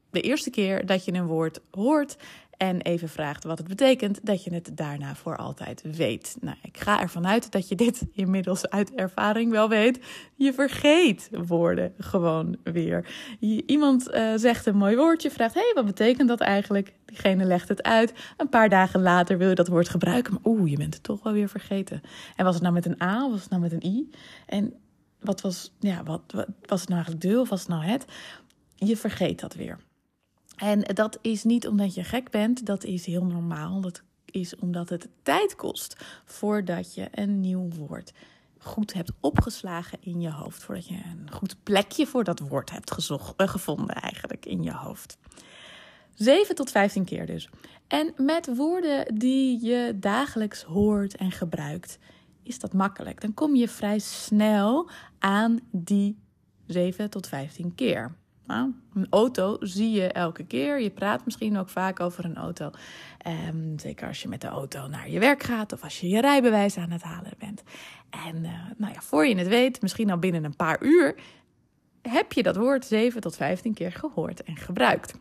de 0.10 0.22
eerste 0.22 0.50
keer 0.50 0.86
dat 0.86 1.06
je 1.06 1.14
een 1.14 1.28
woord 1.28 1.60
hoort 1.72 2.18
en 2.58 2.82
even 2.82 3.10
vraagt 3.10 3.44
wat 3.44 3.58
het 3.58 3.68
betekent, 3.68 4.20
dat 4.24 4.44
je 4.44 4.54
het 4.54 4.72
daarna 4.74 5.16
voor 5.16 5.38
altijd 5.38 5.82
weet. 5.96 6.38
Nou, 6.42 6.58
ik 6.62 6.78
ga 6.78 7.02
ervan 7.02 7.28
uit 7.28 7.52
dat 7.52 7.68
je 7.68 7.76
dit 7.76 8.06
inmiddels 8.14 8.70
uit 8.70 8.94
ervaring 8.94 9.52
wel 9.52 9.70
weet. 9.70 10.00
Je 10.36 10.54
vergeet 10.54 11.30
woorden 11.32 11.94
gewoon 11.98 12.58
weer. 12.64 13.06
iemand 13.66 14.14
uh, 14.14 14.32
zegt 14.36 14.66
een 14.66 14.78
mooi 14.78 14.96
woordje, 14.96 15.32
vraagt: 15.32 15.54
hé, 15.54 15.62
hey, 15.62 15.72
wat 15.74 15.86
betekent 15.86 16.28
dat 16.28 16.42
eigenlijk? 16.42 16.94
Diegene 17.06 17.46
legt 17.46 17.70
het 17.70 17.84
uit. 17.84 18.14
Een 18.38 18.50
paar 18.50 18.70
dagen 18.70 19.02
later 19.02 19.38
wil 19.38 19.50
je 19.50 19.56
dat 19.56 19.68
woord 19.68 19.90
gebruiken, 19.90 20.34
maar 20.34 20.42
oeh, 20.54 20.70
je 20.70 20.78
bent 20.78 20.94
het 20.94 21.04
toch 21.04 21.24
wel 21.24 21.34
weer 21.34 21.50
vergeten. 21.50 22.02
En 22.36 22.46
was 22.46 22.54
het 22.54 22.64
nou 22.64 22.74
met 22.74 22.86
een 22.86 23.02
A 23.02 23.26
of 23.26 23.32
was 23.32 23.42
het 23.42 23.50
nou 23.50 23.62
met 23.62 23.72
een 23.72 23.86
I? 23.86 24.10
En 24.46 24.74
wat 25.26 25.42
was, 25.42 25.72
ja, 25.80 26.04
wat, 26.04 26.22
wat 26.28 26.48
was 26.62 26.80
het 26.80 26.90
nou 26.90 27.04
eigenlijk 27.04 27.40
of 27.40 27.50
was 27.50 27.60
het 27.60 27.70
nou 27.70 27.84
het? 27.84 28.06
Je 28.76 28.98
vergeet 28.98 29.40
dat 29.40 29.54
weer. 29.54 29.80
En 30.56 30.82
dat 30.82 31.20
is 31.22 31.44
niet 31.44 31.68
omdat 31.68 31.94
je 31.94 32.04
gek 32.04 32.30
bent, 32.30 32.66
dat 32.66 32.84
is 32.84 33.06
heel 33.06 33.26
normaal. 33.26 33.82
Dat 33.82 34.02
is 34.26 34.56
omdat 34.56 34.90
het 34.90 35.08
tijd 35.24 35.56
kost 35.56 35.96
voordat 36.26 36.94
je 36.94 37.08
een 37.12 37.40
nieuw 37.40 37.70
woord 37.70 38.12
goed 38.66 38.94
hebt 38.94 39.12
opgeslagen 39.20 39.98
in 40.02 40.22
je 40.22 40.32
hoofd. 40.32 40.64
Voordat 40.64 40.88
je 40.88 40.94
een 40.94 41.32
goed 41.32 41.56
plekje 41.64 42.08
voor 42.08 42.24
dat 42.24 42.40
woord 42.40 42.72
hebt 42.72 42.92
gezocht, 42.92 43.42
uh, 43.42 43.48
gevonden 43.48 43.96
eigenlijk 43.96 44.46
in 44.46 44.64
je 44.64 44.74
hoofd. 44.74 45.18
7 46.16 46.56
tot 46.56 46.72
15 46.72 47.06
keer 47.06 47.26
dus. 47.26 47.50
En 47.88 48.14
met 48.18 48.56
woorden 48.56 49.16
die 49.16 49.66
je 49.66 49.94
dagelijks 50.00 50.64
hoort 50.64 51.16
en 51.16 51.32
gebruikt, 51.32 51.98
is 52.46 52.60
dat 52.60 52.74
makkelijk. 52.74 53.22
Dan 53.22 53.34
kom 53.34 53.56
je 53.56 53.68
vrij 53.68 54.00
snel 54.00 54.90
aan 55.20 55.60
die 55.72 56.18
7 56.66 57.10
tot 57.10 57.28
15 57.28 57.76
keer. 57.76 58.16
Nou, 58.46 58.72
een 58.94 59.08
auto 59.10 59.58
zie 59.60 59.92
je 59.92 60.08
elke 60.08 60.46
keer. 60.46 60.82
Je 60.82 60.90
praat 60.90 61.26
misschien 61.26 61.58
ook 61.58 61.70
vaak 61.70 62.00
over 62.00 62.26
een 62.26 62.36
auto. 62.36 62.72
Um, 63.50 63.80
zeker 63.80 64.08
als 64.08 64.22
je 64.22 64.28
met 64.28 64.42
de 64.42 64.48
auto 64.48 64.88
naar 64.88 65.10
je 65.10 65.20
werk 65.20 65.44
gaat 65.44 65.74
of 65.74 65.84
als 65.84 66.00
je 66.00 66.08
je 66.08 66.22
rijbewijs 66.22 66.78
aan 66.78 66.92
het 66.92 67.02
halen 67.02 67.34
bent. 67.38 67.64
En 68.10 68.44
uh, 68.44 68.52
nou 68.78 68.94
ja, 68.94 69.02
voor 69.02 69.28
je 69.28 69.36
het 69.36 69.48
weet, 69.48 69.82
misschien 69.82 70.12
al 70.12 70.18
binnen 70.18 70.44
een 70.44 70.56
paar 70.56 70.84
uur, 70.84 71.16
heb 72.02 72.34
je 72.34 72.44
dat 72.44 72.56
woord 72.56 72.86
7 72.86 73.22
tot 73.22 73.36
15 73.36 73.74
keer 73.74 73.92
gehoord 73.92 74.44
en 74.44 74.56
gebruikt. 74.56 75.14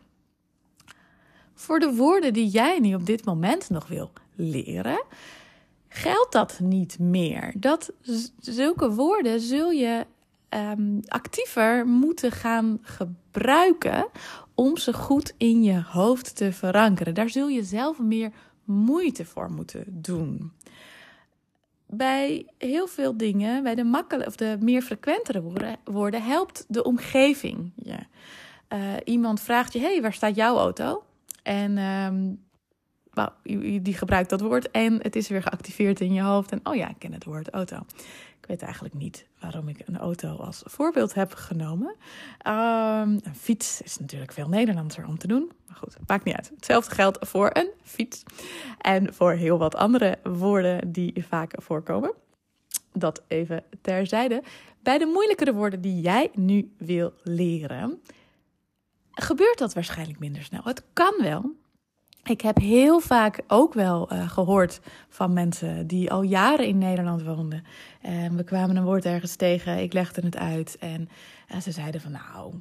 Voor 1.53 1.79
de 1.79 1.93
woorden 1.93 2.33
die 2.33 2.47
jij 2.47 2.79
nu 2.79 2.93
op 2.93 3.05
dit 3.05 3.25
moment 3.25 3.69
nog 3.69 3.87
wil 3.87 4.11
leren, 4.35 5.03
geldt 5.95 6.31
dat 6.31 6.59
niet 6.59 6.99
meer. 6.99 7.53
Dat 7.57 7.93
zulke 8.39 8.91
woorden 8.91 9.39
zul 9.39 9.71
je 9.71 10.05
um, 10.49 10.99
actiever 11.07 11.87
moeten 11.87 12.31
gaan 12.31 12.79
gebruiken 12.81 14.07
om 14.53 14.77
ze 14.77 14.93
goed 14.93 15.33
in 15.37 15.63
je 15.63 15.81
hoofd 15.81 16.35
te 16.35 16.53
verankeren. 16.53 17.13
Daar 17.13 17.29
zul 17.29 17.47
je 17.47 17.63
zelf 17.63 17.99
meer 17.99 18.31
moeite 18.63 19.25
voor 19.25 19.51
moeten 19.51 19.83
doen. 19.87 20.51
Bij 21.85 22.45
heel 22.57 22.87
veel 22.87 23.17
dingen, 23.17 23.63
bij 23.63 23.75
de 23.75 23.83
makkelijke 23.83 24.29
of 24.29 24.35
de 24.35 24.57
meer 24.59 24.81
frequentere 24.81 25.77
woorden, 25.83 26.23
helpt 26.23 26.65
de 26.67 26.83
omgeving 26.83 27.71
je. 27.75 27.97
Uh, 28.69 28.93
iemand 29.03 29.41
vraagt 29.41 29.73
je: 29.73 29.79
hey, 29.79 30.01
waar 30.01 30.13
staat 30.13 30.35
jouw 30.35 30.57
auto? 30.57 31.03
En 31.43 31.77
um, 31.77 32.44
die 33.81 33.93
gebruikt 33.93 34.29
dat 34.29 34.41
woord 34.41 34.71
en 34.71 34.99
het 35.01 35.15
is 35.15 35.27
weer 35.27 35.41
geactiveerd 35.41 35.99
in 35.99 36.13
je 36.13 36.21
hoofd. 36.21 36.51
En 36.51 36.59
oh 36.63 36.75
ja, 36.75 36.89
ik 36.89 36.99
ken 36.99 37.13
het 37.13 37.23
woord 37.23 37.49
auto. 37.49 37.77
Ik 38.41 38.51
weet 38.51 38.61
eigenlijk 38.61 38.93
niet 38.93 39.25
waarom 39.39 39.67
ik 39.67 39.81
een 39.85 39.97
auto 39.97 40.35
als 40.35 40.61
voorbeeld 40.65 41.13
heb 41.13 41.33
genomen. 41.33 41.95
Um, 42.47 43.19
een 43.23 43.35
fiets 43.35 43.81
is 43.81 43.97
natuurlijk 43.97 44.31
veel 44.31 44.49
Nederlandser 44.49 45.07
om 45.07 45.17
te 45.17 45.27
doen. 45.27 45.51
Maar 45.67 45.77
goed, 45.77 45.95
maakt 46.07 46.23
niet 46.23 46.35
uit. 46.35 46.51
Hetzelfde 46.55 46.95
geldt 46.95 47.27
voor 47.27 47.49
een 47.53 47.69
fiets. 47.83 48.23
En 48.81 49.13
voor 49.13 49.31
heel 49.31 49.57
wat 49.57 49.75
andere 49.75 50.17
woorden 50.23 50.91
die 50.91 51.25
vaak 51.27 51.53
voorkomen. 51.57 52.13
Dat 52.93 53.21
even 53.27 53.63
terzijde. 53.81 54.43
Bij 54.83 54.97
de 54.97 55.05
moeilijkere 55.05 55.53
woorden 55.53 55.81
die 55.81 56.01
jij 56.01 56.31
nu 56.33 56.73
wil 56.77 57.13
leren, 57.23 58.01
gebeurt 59.11 59.57
dat 59.57 59.73
waarschijnlijk 59.73 60.19
minder 60.19 60.43
snel. 60.43 60.61
Het 60.63 60.83
kan 60.93 61.13
wel, 61.21 61.55
ik 62.29 62.41
heb 62.41 62.57
heel 62.57 62.99
vaak 62.99 63.41
ook 63.47 63.73
wel 63.73 64.13
uh, 64.13 64.29
gehoord 64.29 64.79
van 65.09 65.33
mensen 65.33 65.87
die 65.87 66.11
al 66.11 66.21
jaren 66.21 66.67
in 66.67 66.77
Nederland 66.77 67.23
woonden. 67.23 67.63
En 68.01 68.35
we 68.35 68.43
kwamen 68.43 68.75
een 68.75 68.83
woord 68.83 69.05
ergens 69.05 69.35
tegen, 69.35 69.77
ik 69.77 69.93
legde 69.93 70.21
het 70.21 70.37
uit 70.37 70.77
en 70.79 71.09
uh, 71.51 71.59
ze 71.59 71.71
zeiden 71.71 72.01
van 72.01 72.11
nou, 72.11 72.53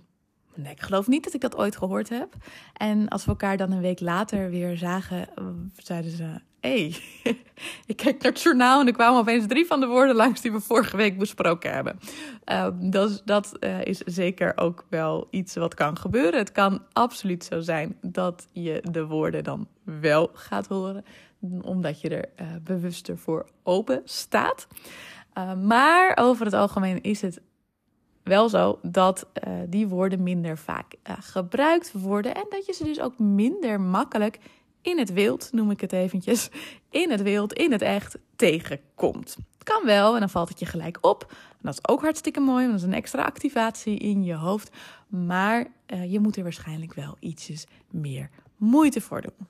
nee, 0.54 0.72
ik 0.72 0.80
geloof 0.80 1.06
niet 1.06 1.24
dat 1.24 1.34
ik 1.34 1.40
dat 1.40 1.56
ooit 1.56 1.76
gehoord 1.76 2.08
heb. 2.08 2.34
En 2.72 3.08
als 3.08 3.24
we 3.24 3.30
elkaar 3.30 3.56
dan 3.56 3.72
een 3.72 3.80
week 3.80 4.00
later 4.00 4.50
weer 4.50 4.76
zagen, 4.76 5.28
zeiden 5.76 6.10
ze: 6.10 6.40
hey, 6.68 6.96
ik 7.92 7.96
kijk 7.96 8.22
naar 8.22 8.32
het 8.32 8.42
journaal 8.42 8.80
en 8.80 8.86
er 8.86 8.92
kwamen 8.92 9.20
opeens 9.20 9.46
drie 9.46 9.66
van 9.66 9.80
de 9.80 9.86
woorden 9.86 10.16
langs 10.16 10.40
die 10.40 10.52
we 10.52 10.60
vorige 10.60 10.96
week 10.96 11.18
besproken 11.18 11.72
hebben. 11.72 11.98
Uh, 12.46 12.68
dat 12.80 13.22
dat 13.24 13.56
uh, 13.60 13.84
is 13.84 13.98
zeker 13.98 14.52
ook 14.56 14.84
wel 14.88 15.26
iets 15.30 15.54
wat 15.54 15.74
kan 15.74 15.98
gebeuren. 15.98 16.38
Het 16.38 16.52
kan 16.52 16.82
absoluut 16.92 17.44
zo 17.44 17.60
zijn 17.60 17.96
dat 18.00 18.46
je 18.52 18.82
de 18.90 19.06
woorden 19.06 19.44
dan 19.44 19.68
wel 19.82 20.30
gaat 20.32 20.66
horen, 20.66 21.04
omdat 21.62 22.00
je 22.00 22.08
er 22.08 22.28
uh, 22.40 22.46
bewuster 22.62 23.18
voor 23.18 23.46
open 23.62 24.02
staat. 24.04 24.66
maar 25.62 26.16
over 26.20 26.44
het 26.44 26.54
algemeen 26.54 27.02
is 27.02 27.20
het 27.20 27.40
wel 28.24 28.48
zo 28.48 28.78
dat 28.82 29.26
uh, 29.46 29.54
die 29.68 29.88
woorden 29.88 30.22
minder 30.22 30.58
vaak 30.58 30.94
uh, 31.08 31.14
gebruikt 31.20 31.92
worden 31.92 32.34
en 32.34 32.46
dat 32.48 32.66
je 32.66 32.72
ze 32.72 32.84
dus 32.84 33.00
ook 33.00 33.18
minder 33.18 33.80
makkelijk 33.80 34.38
in 34.82 34.98
het 34.98 35.12
wild, 35.12 35.48
noem 35.52 35.70
ik 35.70 35.80
het 35.80 35.92
eventjes, 35.92 36.48
in 36.90 37.10
het 37.10 37.22
wild, 37.22 37.52
in 37.52 37.72
het 37.72 37.82
echt 37.82 38.18
tegenkomt. 38.36 39.36
Kan 39.62 39.84
wel 39.84 40.14
en 40.14 40.20
dan 40.20 40.30
valt 40.30 40.48
het 40.48 40.58
je 40.58 40.66
gelijk 40.66 40.98
op. 41.00 41.26
En 41.30 41.58
dat 41.60 41.72
is 41.72 41.88
ook 41.88 42.00
hartstikke 42.00 42.40
mooi, 42.40 42.66
want 42.66 42.70
dat 42.70 42.80
is 42.80 42.86
een 42.86 43.02
extra 43.02 43.22
activatie 43.22 43.98
in 43.98 44.24
je 44.24 44.34
hoofd. 44.34 44.76
Maar 45.08 45.66
uh, 45.86 46.12
je 46.12 46.20
moet 46.20 46.36
er 46.36 46.42
waarschijnlijk 46.42 46.94
wel 46.94 47.16
ietsjes 47.20 47.66
meer 47.90 48.30
moeite 48.56 49.00
voor 49.00 49.20
doen. 49.20 49.48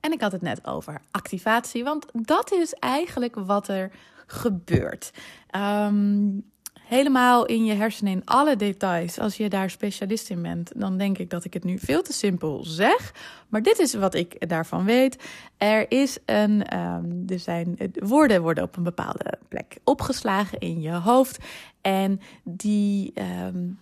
En 0.00 0.12
ik 0.12 0.20
had 0.20 0.32
het 0.32 0.42
net 0.42 0.66
over 0.66 1.00
activatie, 1.10 1.84
want 1.84 2.06
dat 2.12 2.52
is 2.52 2.72
eigenlijk 2.72 3.34
wat 3.34 3.68
er 3.68 3.92
gebeurt. 4.26 5.10
Um, 5.56 6.52
helemaal 6.84 7.46
in 7.46 7.64
je 7.64 7.74
hersenen 7.74 8.12
in 8.12 8.24
alle 8.24 8.56
details. 8.56 9.18
Als 9.18 9.36
je 9.36 9.48
daar 9.48 9.70
specialist 9.70 10.30
in 10.30 10.42
bent, 10.42 10.72
dan 10.76 10.98
denk 10.98 11.18
ik 11.18 11.30
dat 11.30 11.44
ik 11.44 11.54
het 11.54 11.64
nu 11.64 11.78
veel 11.78 12.02
te 12.02 12.12
simpel 12.12 12.64
zeg. 12.64 13.12
Maar 13.48 13.62
dit 13.62 13.78
is 13.78 13.94
wat 13.94 14.14
ik 14.14 14.48
daarvan 14.48 14.84
weet. 14.84 15.22
Er 15.56 15.90
is 15.90 16.18
een, 16.24 16.78
um, 16.78 17.24
er 17.28 17.38
zijn 17.38 17.76
woorden 17.94 18.42
worden 18.42 18.64
op 18.64 18.76
een 18.76 18.82
bepaalde 18.82 19.38
plek 19.48 19.76
opgeslagen 19.84 20.58
in 20.58 20.80
je 20.80 20.92
hoofd. 20.92 21.38
En 21.80 22.20
die, 22.44 23.12
um, 23.46 23.78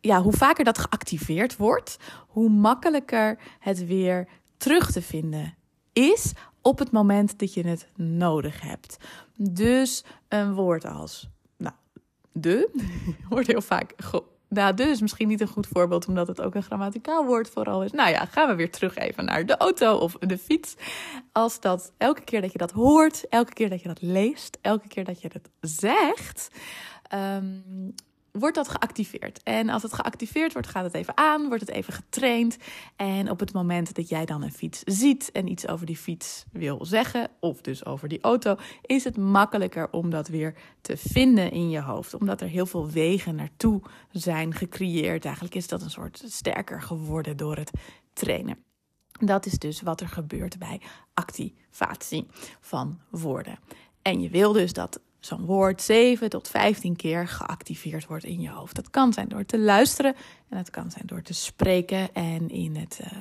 ja, 0.00 0.22
hoe 0.22 0.32
vaker 0.32 0.64
dat 0.64 0.78
geactiveerd 0.78 1.56
wordt, 1.56 1.96
hoe 2.28 2.48
makkelijker 2.48 3.38
het 3.58 3.86
weer 3.86 4.28
terug 4.56 4.92
te 4.92 5.02
vinden 5.02 5.54
is 5.92 6.32
op 6.62 6.78
het 6.78 6.90
moment 6.90 7.38
dat 7.38 7.54
je 7.54 7.66
het 7.66 7.88
nodig 7.96 8.60
hebt. 8.60 8.96
Dus 9.36 10.04
een 10.28 10.54
woord 10.54 10.84
als 10.84 11.31
de 12.32 12.70
wordt 13.28 13.46
heel 13.46 13.62
vaak. 13.62 13.94
Nou, 14.48 14.74
de 14.74 14.82
is 14.82 15.00
misschien 15.00 15.28
niet 15.28 15.40
een 15.40 15.48
goed 15.48 15.66
voorbeeld, 15.66 16.08
omdat 16.08 16.26
het 16.26 16.40
ook 16.40 16.54
een 16.54 16.62
grammaticaal 16.62 17.24
woord 17.24 17.48
vooral 17.48 17.84
is. 17.84 17.92
Nou 17.92 18.10
ja, 18.10 18.24
gaan 18.24 18.48
we 18.48 18.54
weer 18.54 18.70
terug 18.70 18.96
even 18.96 19.24
naar 19.24 19.46
de 19.46 19.56
auto 19.56 19.96
of 19.96 20.16
de 20.18 20.38
fiets. 20.38 20.74
Als 21.32 21.60
dat 21.60 21.92
elke 21.96 22.24
keer 22.24 22.40
dat 22.40 22.52
je 22.52 22.58
dat 22.58 22.70
hoort, 22.70 23.28
elke 23.28 23.52
keer 23.52 23.70
dat 23.70 23.82
je 23.82 23.88
dat 23.88 24.02
leest, 24.02 24.58
elke 24.60 24.88
keer 24.88 25.04
dat 25.04 25.22
je 25.22 25.28
dat 25.28 25.50
zegt, 25.60 26.48
um, 27.14 27.94
wordt 28.32 28.56
dat 28.56 28.68
geactiveerd. 28.68 29.42
En 29.42 29.68
als 29.68 29.82
het 29.82 29.92
geactiveerd 29.92 30.52
wordt, 30.52 30.68
gaat 30.68 30.84
het 30.84 30.94
even 30.94 31.16
aan, 31.16 31.46
wordt 31.46 31.60
het 31.60 31.70
even 31.70 31.92
getraind. 31.92 32.56
En 32.96 33.30
op 33.30 33.40
het 33.40 33.52
moment 33.52 33.94
dat 33.94 34.08
jij 34.08 34.24
dan 34.24 34.42
een 34.42 34.52
fiets 34.52 34.82
ziet 34.84 35.30
en 35.32 35.48
iets 35.48 35.68
over 35.68 35.86
die 35.86 35.96
fiets 35.96 36.44
wil 36.52 36.84
zeggen, 36.84 37.30
of 37.40 37.60
dus 37.60 37.84
over 37.84 38.08
die 38.08 38.20
auto, 38.20 38.56
is 38.82 39.04
het 39.04 39.16
makkelijker 39.16 39.90
om 39.90 40.10
dat 40.10 40.28
weer 40.28 40.54
te 40.80 40.96
vinden 40.96 41.50
in 41.50 41.70
je 41.70 41.80
hoofd. 41.80 42.14
Omdat 42.14 42.40
er 42.40 42.48
heel 42.48 42.66
veel 42.66 42.90
wegen 42.90 43.34
naartoe 43.34 43.82
zijn 44.10 44.54
gecreëerd. 44.54 45.24
Eigenlijk 45.24 45.54
is 45.54 45.68
dat 45.68 45.82
een 45.82 45.90
soort 45.90 46.22
sterker 46.26 46.82
geworden 46.82 47.36
door 47.36 47.56
het 47.56 47.70
trainen. 48.12 48.64
Dat 49.20 49.46
is 49.46 49.58
dus 49.58 49.82
wat 49.82 50.00
er 50.00 50.08
gebeurt 50.08 50.58
bij 50.58 50.80
activatie 51.14 52.26
van 52.60 53.00
woorden. 53.10 53.58
En 54.02 54.20
je 54.20 54.28
wil 54.28 54.52
dus 54.52 54.72
dat 54.72 55.00
zo'n 55.26 55.44
woord 55.44 55.82
7 55.82 56.30
tot 56.30 56.48
15 56.48 56.96
keer 56.96 57.28
geactiveerd 57.28 58.06
wordt 58.06 58.24
in 58.24 58.40
je 58.40 58.50
hoofd. 58.50 58.74
Dat 58.74 58.90
kan 58.90 59.12
zijn 59.12 59.28
door 59.28 59.44
te 59.44 59.58
luisteren 59.58 60.14
en 60.48 60.56
het 60.56 60.70
kan 60.70 60.90
zijn 60.90 61.06
door 61.06 61.22
te 61.22 61.34
spreken 61.34 62.14
en, 62.14 62.48
in 62.48 62.76
het, 62.76 63.00
uh, 63.02 63.20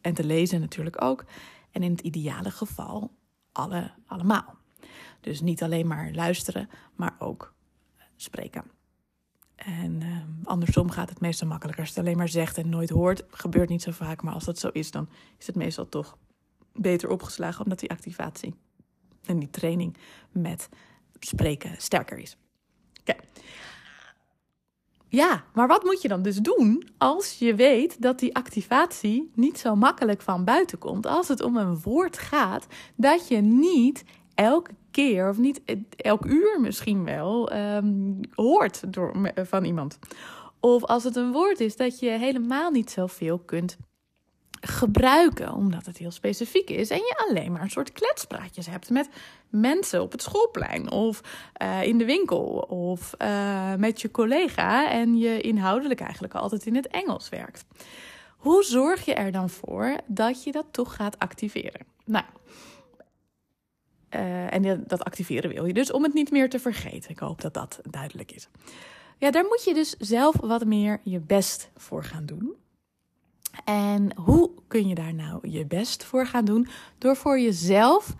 en 0.00 0.14
te 0.14 0.24
lezen 0.24 0.60
natuurlijk 0.60 1.02
ook. 1.02 1.24
En 1.70 1.82
in 1.82 1.90
het 1.90 2.00
ideale 2.00 2.50
geval 2.50 3.10
alle, 3.52 3.90
allemaal. 4.06 4.54
Dus 5.20 5.40
niet 5.40 5.62
alleen 5.62 5.86
maar 5.86 6.10
luisteren, 6.12 6.68
maar 6.94 7.14
ook 7.18 7.54
spreken. 8.16 8.64
En 9.54 10.00
uh, 10.00 10.16
andersom 10.44 10.90
gaat 10.90 11.08
het 11.08 11.20
meestal 11.20 11.48
makkelijker. 11.48 11.84
Als 11.84 11.94
het 11.94 12.04
alleen 12.04 12.16
maar 12.16 12.28
zegt 12.28 12.58
en 12.58 12.68
nooit 12.68 12.90
hoort, 12.90 13.24
gebeurt 13.30 13.68
niet 13.68 13.82
zo 13.82 13.90
vaak. 13.90 14.22
Maar 14.22 14.34
als 14.34 14.44
dat 14.44 14.58
zo 14.58 14.68
is, 14.68 14.90
dan 14.90 15.08
is 15.38 15.46
het 15.46 15.56
meestal 15.56 15.88
toch 15.88 16.18
beter 16.72 17.08
opgeslagen, 17.08 17.62
omdat 17.62 17.78
die 17.78 17.90
activatie 17.90 18.54
en 19.24 19.38
die 19.38 19.50
training 19.50 19.96
met 20.30 20.68
spreken 21.24 21.74
sterker 21.78 22.18
is. 22.18 22.36
Oké. 23.00 23.14
Ja, 25.08 25.44
maar 25.54 25.66
wat 25.68 25.84
moet 25.84 26.02
je 26.02 26.08
dan 26.08 26.22
dus 26.22 26.36
doen 26.36 26.88
als 26.98 27.38
je 27.38 27.54
weet 27.54 28.02
dat 28.02 28.18
die 28.18 28.34
activatie 28.34 29.30
niet 29.34 29.58
zo 29.58 29.76
makkelijk 29.76 30.22
van 30.22 30.44
buiten 30.44 30.78
komt? 30.78 31.06
Als 31.06 31.28
het 31.28 31.42
om 31.42 31.56
een 31.56 31.80
woord 31.80 32.18
gaat 32.18 32.66
dat 32.96 33.28
je 33.28 33.36
niet 33.36 34.04
elke 34.34 34.70
keer, 34.90 35.28
of 35.28 35.38
niet 35.38 35.60
elk 35.96 36.26
uur 36.26 36.60
misschien 36.60 37.04
wel, 37.04 37.52
um, 37.52 38.20
hoort 38.34 38.92
door, 38.92 39.32
van 39.34 39.64
iemand. 39.64 39.98
Of 40.60 40.84
als 40.84 41.04
het 41.04 41.16
een 41.16 41.32
woord 41.32 41.60
is 41.60 41.76
dat 41.76 41.98
je 41.98 42.10
helemaal 42.10 42.70
niet 42.70 42.90
zoveel 42.90 43.38
kunt 43.38 43.76
gebruiken, 44.64 45.54
omdat 45.54 45.86
het 45.86 45.96
heel 45.96 46.10
specifiek 46.10 46.70
is. 46.70 46.90
En 46.90 46.96
je 46.96 47.24
alleen 47.28 47.52
maar 47.52 47.62
een 47.62 47.70
soort 47.70 47.92
kletspraatjes 47.92 48.66
hebt 48.66 48.90
met 48.90 49.08
mensen 49.48 50.02
op 50.02 50.12
het 50.12 50.22
schoolplein 50.22 50.90
of 50.90 51.20
uh, 51.62 51.82
in 51.82 51.98
de 51.98 52.04
winkel 52.04 52.44
of 52.68 53.14
uh, 53.18 53.74
met 53.74 54.00
je 54.00 54.10
collega 54.10 54.90
en 54.90 55.18
je 55.18 55.40
inhoudelijk 55.40 56.00
eigenlijk 56.00 56.34
altijd 56.34 56.66
in 56.66 56.76
het 56.76 56.86
Engels 56.86 57.28
werkt. 57.28 57.64
Hoe 58.36 58.62
zorg 58.62 59.04
je 59.04 59.14
er 59.14 59.32
dan 59.32 59.50
voor 59.50 59.96
dat 60.06 60.44
je 60.44 60.52
dat 60.52 60.66
toch 60.70 60.94
gaat 60.94 61.18
activeren? 61.18 61.86
Nou, 62.04 62.24
uh, 64.10 64.54
en 64.54 64.84
dat 64.86 65.04
activeren 65.04 65.50
wil 65.50 65.64
je 65.64 65.72
dus 65.72 65.92
om 65.92 66.02
het 66.02 66.14
niet 66.14 66.30
meer 66.30 66.50
te 66.50 66.58
vergeten. 66.58 67.10
Ik 67.10 67.18
hoop 67.18 67.40
dat 67.40 67.54
dat 67.54 67.80
duidelijk 67.90 68.32
is. 68.32 68.48
Ja, 69.18 69.30
daar 69.30 69.44
moet 69.44 69.64
je 69.64 69.74
dus 69.74 69.94
zelf 69.98 70.36
wat 70.40 70.64
meer 70.64 71.00
je 71.04 71.20
best 71.20 71.70
voor 71.76 72.04
gaan 72.04 72.26
doen. 72.26 72.56
En 73.64 74.16
hoe 74.16 74.50
kun 74.68 74.88
je 74.88 74.94
daar 74.94 75.14
nou 75.14 75.48
je 75.48 75.66
best 75.66 76.04
voor 76.04 76.26
gaan 76.26 76.44
doen? 76.44 76.68
Door 76.98 77.16
voor 77.16 77.40
jezelf 77.40 78.14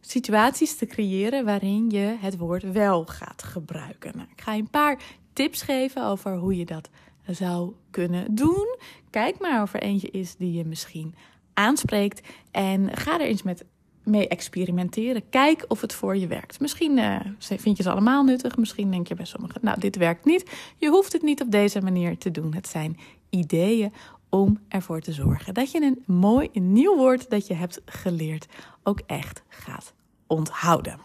situaties 0.00 0.76
te 0.76 0.86
creëren 0.86 1.44
waarin 1.44 1.90
je 1.90 2.16
het 2.20 2.36
woord 2.36 2.72
wel 2.72 3.04
gaat 3.04 3.42
gebruiken. 3.42 4.12
Nou, 4.16 4.28
ik 4.32 4.40
ga 4.40 4.52
je 4.52 4.60
een 4.60 4.70
paar 4.70 5.02
tips 5.32 5.62
geven 5.62 6.04
over 6.04 6.36
hoe 6.36 6.56
je 6.56 6.64
dat 6.64 6.90
zou 7.26 7.72
kunnen 7.90 8.34
doen. 8.34 8.76
Kijk 9.10 9.40
maar 9.40 9.62
of 9.62 9.74
er 9.74 9.82
eentje 9.82 10.10
is 10.10 10.36
die 10.36 10.52
je 10.52 10.64
misschien 10.64 11.14
aanspreekt. 11.54 12.28
En 12.50 12.96
ga 12.96 13.20
er 13.20 13.26
eens 13.26 13.42
met 13.42 13.64
mee 14.04 14.28
experimenteren. 14.28 15.28
Kijk 15.30 15.64
of 15.68 15.80
het 15.80 15.94
voor 15.94 16.16
je 16.16 16.26
werkt. 16.26 16.60
Misschien 16.60 16.98
uh, 16.98 17.20
vind 17.38 17.76
je 17.76 17.82
ze 17.82 17.90
allemaal 17.90 18.24
nuttig. 18.24 18.56
Misschien 18.56 18.90
denk 18.90 19.08
je 19.08 19.14
bij 19.14 19.24
sommigen, 19.24 19.60
nou, 19.62 19.80
dit 19.80 19.96
werkt 19.96 20.24
niet. 20.24 20.50
Je 20.76 20.88
hoeft 20.88 21.12
het 21.12 21.22
niet 21.22 21.42
op 21.42 21.50
deze 21.50 21.80
manier 21.80 22.18
te 22.18 22.30
doen. 22.30 22.54
Het 22.54 22.68
zijn 22.68 22.98
ideeën 23.30 23.92
om 24.34 24.58
ervoor 24.68 25.00
te 25.00 25.12
zorgen 25.12 25.54
dat 25.54 25.70
je 25.70 25.82
een 25.82 26.02
mooi 26.06 26.48
nieuw 26.52 26.96
woord 26.96 27.30
dat 27.30 27.46
je 27.46 27.54
hebt 27.54 27.80
geleerd 27.84 28.46
ook 28.82 29.00
echt 29.06 29.42
gaat 29.48 29.94
onthouden. 30.26 30.98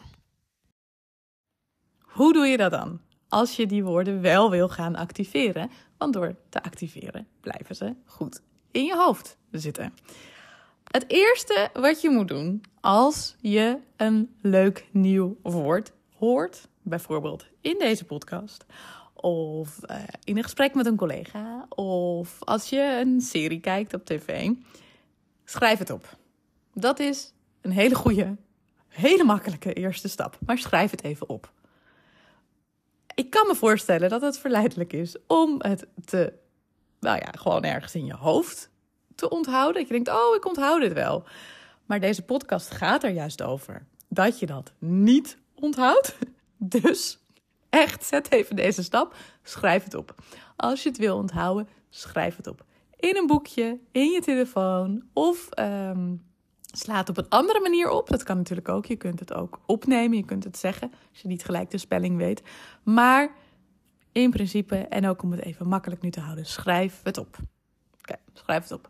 Hoe 2.00 2.34
doe 2.34 2.46
je 2.46 2.58
dat 2.58 2.72
dan? 2.72 3.00
Als 3.28 3.56
je 3.56 3.68
die 3.68 3.84
woorden 3.84 4.22
wel 4.22 4.50
wil 4.50 4.70
gaan 4.70 4.96
activeren, 4.96 5.70
want 5.98 6.14
door 6.14 6.36
te 6.50 6.64
activeren 6.64 7.28
blijven 7.42 7.76
ze 7.76 7.96
goed 8.06 8.42
in 8.72 8.84
je 8.84 8.96
hoofd 8.96 9.38
zitten. 9.52 9.94
Het 10.84 11.06
eerste 11.08 11.70
wat 11.74 12.02
je 12.02 12.10
moet 12.10 12.28
doen 12.28 12.64
als 12.82 13.36
je 13.40 13.78
een 13.98 14.36
leuk 14.42 14.88
nieuw 14.92 15.38
woord 15.42 15.94
hoort, 16.18 16.68
bijvoorbeeld 16.82 17.46
in 17.62 17.76
deze 17.80 18.06
podcast, 18.06 18.66
of 19.22 19.80
uh, 19.92 19.98
in 20.24 20.38
een 20.38 20.44
gesprek 20.44 20.74
met 20.74 20.86
een 20.86 20.96
collega, 20.96 21.66
of 21.70 22.38
als 22.40 22.70
je 22.70 23.00
een 23.02 23.22
serie 23.22 23.60
kijkt 23.60 23.94
op 23.94 24.06
tv, 24.06 24.50
schrijf 25.46 25.80
het 25.80 25.90
op. 25.90 26.18
Dat 26.74 27.00
is 27.00 27.34
een 27.62 27.72
hele 27.72 27.96
goede, 27.96 28.36
hele 28.88 29.24
makkelijke 29.24 29.74
eerste 29.74 30.10
stap, 30.10 30.38
maar 30.46 30.58
schrijf 30.58 30.92
het 30.92 31.04
even 31.04 31.30
op. 31.30 31.52
Ik 33.16 33.30
kan 33.30 33.48
me 33.48 33.56
voorstellen 33.56 34.10
dat 34.10 34.22
het 34.22 34.38
verleidelijk 34.38 34.94
is 34.94 35.16
om 35.28 35.56
het 35.58 35.88
te, 36.06 36.34
nou 37.00 37.18
ja, 37.18 37.32
gewoon 37.32 37.64
ergens 37.64 37.96
in 37.96 38.06
je 38.06 38.16
hoofd 38.16 38.70
te 39.16 39.30
onthouden. 39.30 39.74
Dat 39.74 39.88
je 39.88 39.94
denkt, 39.94 40.10
oh, 40.10 40.36
ik 40.36 40.46
onthoud 40.46 40.82
dit 40.82 40.94
wel. 40.94 41.24
Maar 41.86 42.00
deze 42.00 42.22
podcast 42.22 42.72
gaat 42.72 43.04
er 43.04 43.12
juist 43.12 43.42
over 43.42 43.86
dat 44.08 44.40
je 44.40 44.46
dat 44.46 44.72
niet 44.80 45.38
onthoudt. 45.56 46.18
Dus 46.58 47.20
echt, 47.70 48.06
zet 48.06 48.32
even 48.32 48.56
deze 48.56 48.84
stap. 48.84 49.16
Schrijf 49.44 49.84
het 49.84 49.94
op. 49.94 50.16
Als 50.56 50.84
je 50.84 50.90
het 50.90 50.98
wil 50.98 51.18
onthouden, 51.18 51.68
schrijf 51.90 52.36
het 52.36 52.48
op. 52.48 52.66
In 52.96 53.18
een 53.18 53.28
boekje, 53.28 53.80
in 53.92 54.12
je 54.12 54.22
telefoon 54.22 55.04
of 55.14 55.50
um, 55.60 56.28
sla 56.72 56.98
het 56.98 57.10
op 57.10 57.18
een 57.18 57.30
andere 57.30 57.60
manier 57.60 57.90
op. 57.90 58.10
Dat 58.10 58.24
kan 58.24 58.38
natuurlijk 58.38 58.70
ook. 58.70 58.86
Je 58.86 58.96
kunt 58.96 59.20
het 59.20 59.34
ook 59.34 59.60
opnemen, 59.66 60.18
je 60.18 60.26
kunt 60.26 60.44
het 60.44 60.58
zeggen 60.58 60.92
als 61.12 61.22
je 61.22 61.28
niet 61.28 61.44
gelijk 61.44 61.72
de 61.72 61.78
spelling 61.78 62.18
weet. 62.18 62.42
Maar 62.84 63.32
in 64.12 64.30
principe, 64.30 64.76
en 64.76 65.08
ook 65.08 65.24
om 65.24 65.32
het 65.32 65.42
even 65.42 65.68
makkelijk 65.68 66.02
nu 66.02 66.10
te 66.10 66.20
houden, 66.20 66.46
schrijf 66.46 67.00
het 67.04 67.18
op. 67.18 67.38
Oké, 68.02 68.16
schrijf 68.34 68.64
het 68.64 68.72
op. 68.72 68.90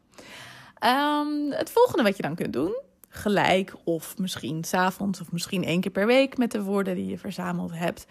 Um, 0.84 1.52
het 1.52 1.72
volgende 1.72 2.04
wat 2.04 2.16
je 2.16 2.22
dan 2.22 2.36
kunt 2.36 2.54
doen, 2.54 2.82
gelijk 3.10 3.74
of 3.84 4.18
misschien 4.18 4.64
s'avonds 4.64 5.22
of 5.22 5.32
misschien 5.32 5.64
één 5.64 5.82
keer 5.82 5.92
per 5.92 6.06
week 6.06 6.38
met 6.38 6.52
de 6.52 6.64
woorden 6.64 6.96
die 6.96 7.06
je 7.06 7.18
verzameld 7.18 7.72
hebt, 7.74 8.06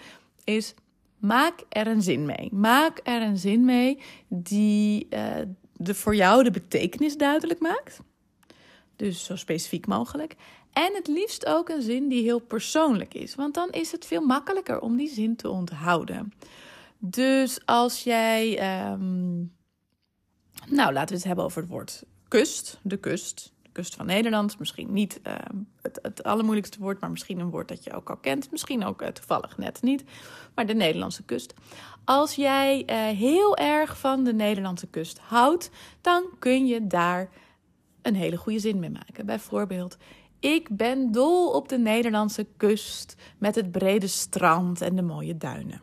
is 0.49 0.75
maak 1.19 1.65
er 1.69 1.87
een 1.87 2.03
zin 2.03 2.27
mee. 2.27 2.49
Maak 2.53 3.01
er 3.03 3.23
een 3.23 3.39
zin 3.39 3.65
mee 3.65 3.99
die 4.29 5.07
uh, 5.11 5.37
de, 5.73 5.95
voor 5.95 6.15
jou 6.15 6.45
de 6.45 6.51
betekenis 6.51 7.17
duidelijk 7.17 7.61
maakt. 7.61 8.01
Dus 8.97 9.25
zo 9.25 9.37
specifiek 9.37 9.87
mogelijk. 9.87 10.35
En 10.73 10.95
het 10.95 11.07
liefst 11.07 11.47
ook 11.47 11.69
een 11.69 11.83
zin 11.83 12.09
die 12.09 12.23
heel 12.23 12.39
persoonlijk 12.39 13.15
is, 13.15 13.35
want 13.35 13.55
dan 13.55 13.71
is 13.71 13.93
het 13.93 14.05
veel 14.05 14.21
makkelijker 14.21 14.81
om 14.81 14.97
die 14.97 15.11
zin 15.11 15.37
te 15.37 15.51
onthouden. 15.51 16.33
Dus 16.99 17.67
als 17.67 18.03
jij, 18.03 18.51
um, 18.93 19.53
nou 20.67 20.93
laten 20.93 21.09
we 21.09 21.15
het 21.15 21.25
hebben 21.25 21.45
over 21.45 21.61
het 21.61 21.71
woord 21.71 22.05
kust, 22.29 22.79
de 22.83 22.97
kust, 22.97 23.53
kust 23.79 23.95
van 23.95 24.07
Nederland. 24.07 24.59
Misschien 24.59 24.93
niet 24.93 25.21
uh, 25.27 25.35
het, 25.83 25.99
het 26.03 26.23
allermoeilijkste 26.23 26.79
woord, 26.79 27.01
maar 27.01 27.11
misschien 27.11 27.38
een 27.38 27.51
woord 27.51 27.69
dat 27.69 27.85
je 27.85 27.93
ook 27.93 28.11
al 28.11 28.17
kent. 28.17 28.51
Misschien 28.51 28.85
ook 28.85 29.03
uh, 29.03 29.09
toevallig 29.09 29.59
net 29.59 29.83
niet, 29.83 30.05
maar 30.55 30.67
de 30.67 30.75
Nederlandse 30.75 31.23
kust. 31.23 31.55
Als 32.05 32.35
jij 32.35 32.83
uh, 32.87 33.19
heel 33.19 33.57
erg 33.57 33.99
van 33.99 34.25
de 34.25 34.33
Nederlandse 34.33 34.87
kust 34.87 35.19
houdt, 35.19 35.71
dan 36.01 36.25
kun 36.38 36.67
je 36.67 36.87
daar 36.87 37.29
een 38.03 38.14
hele 38.14 38.37
goede 38.37 38.59
zin 38.59 38.79
mee 38.79 38.91
maken. 38.91 39.27
Bijvoorbeeld, 39.27 39.97
ik 40.41 40.69
ben 40.77 41.12
dol 41.12 41.51
op 41.51 41.69
de 41.69 41.79
Nederlandse 41.79 42.47
kust 42.57 43.14
met 43.38 43.55
het 43.55 43.71
brede 43.71 44.07
strand 44.07 44.81
en 44.81 44.97
de 44.97 45.03
mooie 45.03 45.37
duinen. 45.37 45.83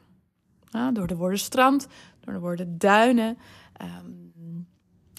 Nou, 0.71 0.93
door 0.93 1.08
de 1.08 1.15
woorden 1.15 1.39
strand, 1.39 1.88
door 2.19 2.34
de 2.34 2.39
woorden 2.39 2.77
duinen. 2.77 3.38
Um, 3.81 4.24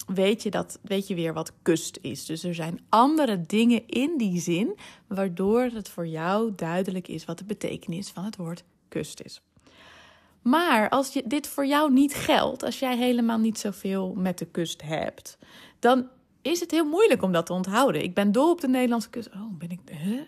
weet 0.07 0.42
je, 0.42 0.51
dat, 0.51 0.79
weet 0.83 1.07
je 1.07 1.14
weer 1.14 1.33
wat 1.33 1.53
kust 1.62 1.99
is. 2.01 2.25
Dus 2.25 2.45
er 2.45 2.55
zijn 2.55 2.81
andere 2.88 3.40
dingen 3.40 3.83
in 3.87 4.19
die 4.19 4.40
zin, 4.40 4.77
waardoor 5.07 5.62
het 5.62 5.88
voor 5.88 6.07
jou 6.07 6.53
duidelijk 6.57 7.09
is 7.09 7.25
wat 7.25 7.38
de 7.38 7.45
betekenis 7.45 8.11
van 8.11 8.25
het 8.25 8.37
woord 8.37 8.64
kust 8.88 9.21
is. 9.21 9.40
Maar 10.42 10.88
als 10.88 11.12
je, 11.12 11.23
dit 11.27 11.47
voor 11.47 11.66
jou 11.66 11.92
niet 11.92 12.14
geldt, 12.14 12.62
als 12.62 12.79
jij 12.79 12.97
helemaal 12.97 13.38
niet 13.38 13.59
zoveel 13.59 14.14
met 14.16 14.38
de 14.38 14.47
kust 14.47 14.83
hebt, 14.83 15.38
dan 15.79 16.09
is 16.42 16.61
het 16.61 16.71
heel 16.71 16.85
moeilijk 16.85 17.23
om 17.23 17.33
dat 17.33 17.47
te 17.47 17.53
onthouden. 17.53 18.03
Ik 18.03 18.14
ben 18.14 18.33
dol 18.33 18.51
op 18.51 18.61
de 18.61 18.69
Nederlandse 18.69 19.11
kust. 19.11 19.29
Oh, 19.35 19.59
ben 19.59 19.71
ik. 19.71 19.81
Huh? 19.90 20.21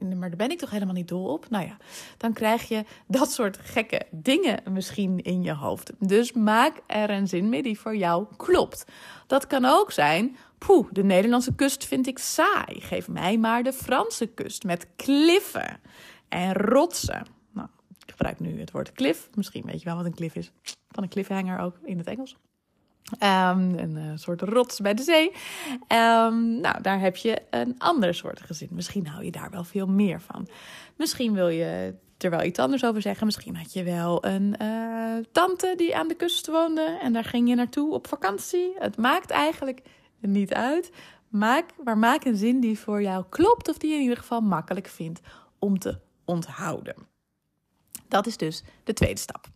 Maar 0.00 0.28
daar 0.28 0.36
ben 0.36 0.50
ik 0.50 0.58
toch 0.58 0.70
helemaal 0.70 0.94
niet 0.94 1.08
dol 1.08 1.24
op? 1.24 1.50
Nou 1.50 1.66
ja, 1.66 1.76
dan 2.16 2.32
krijg 2.32 2.68
je 2.68 2.84
dat 3.06 3.32
soort 3.32 3.58
gekke 3.62 4.02
dingen 4.10 4.62
misschien 4.70 5.22
in 5.22 5.42
je 5.42 5.54
hoofd. 5.54 5.92
Dus 5.98 6.32
maak 6.32 6.80
er 6.86 7.10
een 7.10 7.28
zin 7.28 7.48
mee 7.48 7.62
die 7.62 7.80
voor 7.80 7.96
jou 7.96 8.26
klopt. 8.36 8.84
Dat 9.26 9.46
kan 9.46 9.64
ook 9.64 9.92
zijn, 9.92 10.36
poeh, 10.58 10.88
de 10.90 11.04
Nederlandse 11.04 11.54
kust 11.54 11.84
vind 11.84 12.06
ik 12.06 12.18
saai. 12.18 12.80
Geef 12.80 13.08
mij 13.08 13.38
maar 13.38 13.62
de 13.62 13.72
Franse 13.72 14.26
kust 14.26 14.64
met 14.64 14.86
kliffen 14.96 15.80
en 16.28 16.52
rotsen. 16.52 17.26
Nou, 17.52 17.68
ik 18.04 18.10
gebruik 18.10 18.40
nu 18.40 18.60
het 18.60 18.70
woord 18.70 18.92
cliff. 18.92 19.28
Misschien 19.34 19.64
weet 19.66 19.78
je 19.78 19.84
wel 19.84 19.96
wat 19.96 20.04
een 20.04 20.14
cliff 20.14 20.34
is. 20.34 20.52
Van 20.88 21.02
een 21.02 21.08
cliffhanger 21.08 21.58
ook 21.58 21.78
in 21.84 21.98
het 21.98 22.06
Engels. 22.06 22.36
Um, 23.12 23.78
een 23.78 23.96
uh, 23.96 24.12
soort 24.14 24.42
rots 24.42 24.80
bij 24.80 24.94
de 24.94 25.02
zee. 25.02 25.32
Um, 25.88 26.60
nou, 26.60 26.82
daar 26.82 27.00
heb 27.00 27.16
je 27.16 27.42
een 27.50 27.74
ander 27.78 28.14
soort 28.14 28.40
gezin. 28.40 28.68
Misschien 28.70 29.06
hou 29.06 29.24
je 29.24 29.30
daar 29.30 29.50
wel 29.50 29.64
veel 29.64 29.86
meer 29.86 30.20
van. 30.20 30.48
Misschien 30.96 31.32
wil 31.32 31.48
je 31.48 31.94
er 32.18 32.30
wel 32.30 32.42
iets 32.42 32.58
anders 32.58 32.84
over 32.84 33.02
zeggen. 33.02 33.26
Misschien 33.26 33.56
had 33.56 33.72
je 33.72 33.82
wel 33.82 34.24
een 34.24 34.54
uh, 34.62 35.16
tante 35.32 35.74
die 35.76 35.96
aan 35.96 36.08
de 36.08 36.14
kust 36.14 36.46
woonde 36.46 36.98
en 37.02 37.12
daar 37.12 37.24
ging 37.24 37.48
je 37.48 37.54
naartoe 37.54 37.92
op 37.92 38.06
vakantie. 38.06 38.72
Het 38.78 38.96
maakt 38.96 39.30
eigenlijk 39.30 39.82
niet 40.20 40.54
uit. 40.54 40.92
Maak, 41.28 41.64
maar 41.84 41.98
maak 41.98 42.24
een 42.24 42.36
zin 42.36 42.60
die 42.60 42.78
voor 42.78 43.02
jou 43.02 43.24
klopt 43.28 43.68
of 43.68 43.78
die 43.78 43.90
je 43.90 43.96
in 43.96 44.02
ieder 44.02 44.16
geval 44.16 44.40
makkelijk 44.40 44.86
vindt 44.86 45.20
om 45.58 45.78
te 45.78 45.98
onthouden. 46.24 46.94
Dat 48.08 48.26
is 48.26 48.36
dus 48.36 48.62
de 48.84 48.92
tweede 48.92 49.20
stap. 49.20 49.46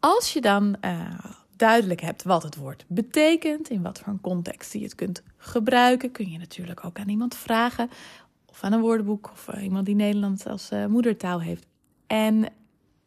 Als 0.00 0.32
je 0.32 0.40
dan 0.40 0.76
uh, 0.84 1.24
duidelijk 1.60 2.00
hebt 2.00 2.22
wat 2.22 2.42
het 2.42 2.56
woord 2.56 2.84
betekent, 2.88 3.70
in 3.70 3.82
wat 3.82 3.98
voor 3.98 4.12
een 4.12 4.20
context 4.20 4.72
je 4.72 4.82
het 4.82 4.94
kunt 4.94 5.22
gebruiken, 5.36 6.10
kun 6.10 6.30
je 6.30 6.38
natuurlijk 6.38 6.84
ook 6.84 6.98
aan 6.98 7.08
iemand 7.08 7.36
vragen 7.36 7.90
of 8.46 8.64
aan 8.64 8.72
een 8.72 8.80
woordenboek 8.80 9.30
of 9.32 9.48
uh, 9.54 9.62
iemand 9.62 9.86
die 9.86 9.94
Nederlands 9.94 10.46
als 10.46 10.70
uh, 10.72 10.86
moedertaal 10.86 11.40
heeft. 11.40 11.66
En 12.06 12.48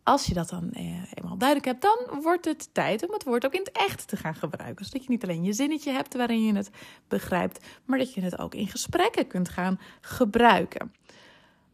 als 0.03 0.25
je 0.25 0.33
dat 0.33 0.49
dan 0.49 0.69
eenmaal 1.13 1.37
duidelijk 1.37 1.65
hebt, 1.65 1.81
dan 1.81 2.21
wordt 2.21 2.45
het 2.45 2.73
tijd 2.73 3.07
om 3.07 3.13
het 3.13 3.23
woord 3.23 3.45
ook 3.45 3.53
in 3.53 3.59
het 3.63 3.71
echt 3.71 4.07
te 4.07 4.17
gaan 4.17 4.35
gebruiken. 4.35 4.85
Zodat 4.85 5.03
je 5.03 5.09
niet 5.09 5.23
alleen 5.23 5.43
je 5.43 5.53
zinnetje 5.53 5.91
hebt 5.91 6.13
waarin 6.15 6.43
je 6.43 6.55
het 6.55 6.69
begrijpt, 7.07 7.65
maar 7.85 7.97
dat 7.97 8.13
je 8.13 8.21
het 8.21 8.39
ook 8.39 8.55
in 8.55 8.67
gesprekken 8.67 9.27
kunt 9.27 9.49
gaan 9.49 9.79
gebruiken. 10.01 10.93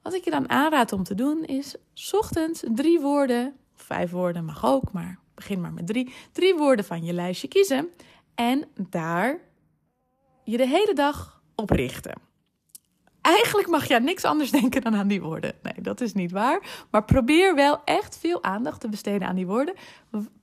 Wat 0.02 0.14
ik 0.14 0.24
je 0.24 0.32
dan 0.32 0.50
aanraad 0.50 0.92
om 0.92 1.04
te 1.04 1.16
doen 1.16 1.46
is 1.46 1.76
ochtends 2.12 2.64
drie 2.74 3.00
woorden, 3.00 3.56
vijf 3.76 4.12
woorden 4.12 4.46
mag 4.46 4.66
ook, 4.66 4.92
maar 4.92 5.20
begin 5.40 5.62
maar 5.62 5.74
met 5.74 5.88
drie, 5.88 6.14
drie 6.32 6.56
woorden 6.56 6.86
van 6.86 7.04
je 7.04 7.14
lijstje 7.14 7.48
kiezen 7.48 7.90
en 8.36 8.68
daar 8.90 9.40
je 10.44 10.58
de 10.58 10.68
hele 10.68 10.94
dag 10.94 11.42
op 11.56 11.70
richten. 11.70 12.22
Eigenlijk 13.22 13.68
mag 13.68 13.88
je 13.88 13.96
aan 13.96 14.04
niks 14.04 14.24
anders 14.24 14.52
denken 14.52 14.82
dan 14.82 14.96
aan 14.96 15.08
die 15.08 15.22
woorden. 15.22 15.54
Nee, 15.62 15.82
dat 15.82 16.02
is 16.02 16.14
niet 16.14 16.32
waar. 16.32 16.86
Maar 16.92 17.06
probeer 17.06 17.56
wel 17.56 17.84
echt 17.84 18.18
veel 18.18 18.44
aandacht 18.44 18.82
te 18.82 18.90
besteden 18.90 19.28
aan 19.28 19.36
die 19.36 19.48
woorden. 19.48 19.76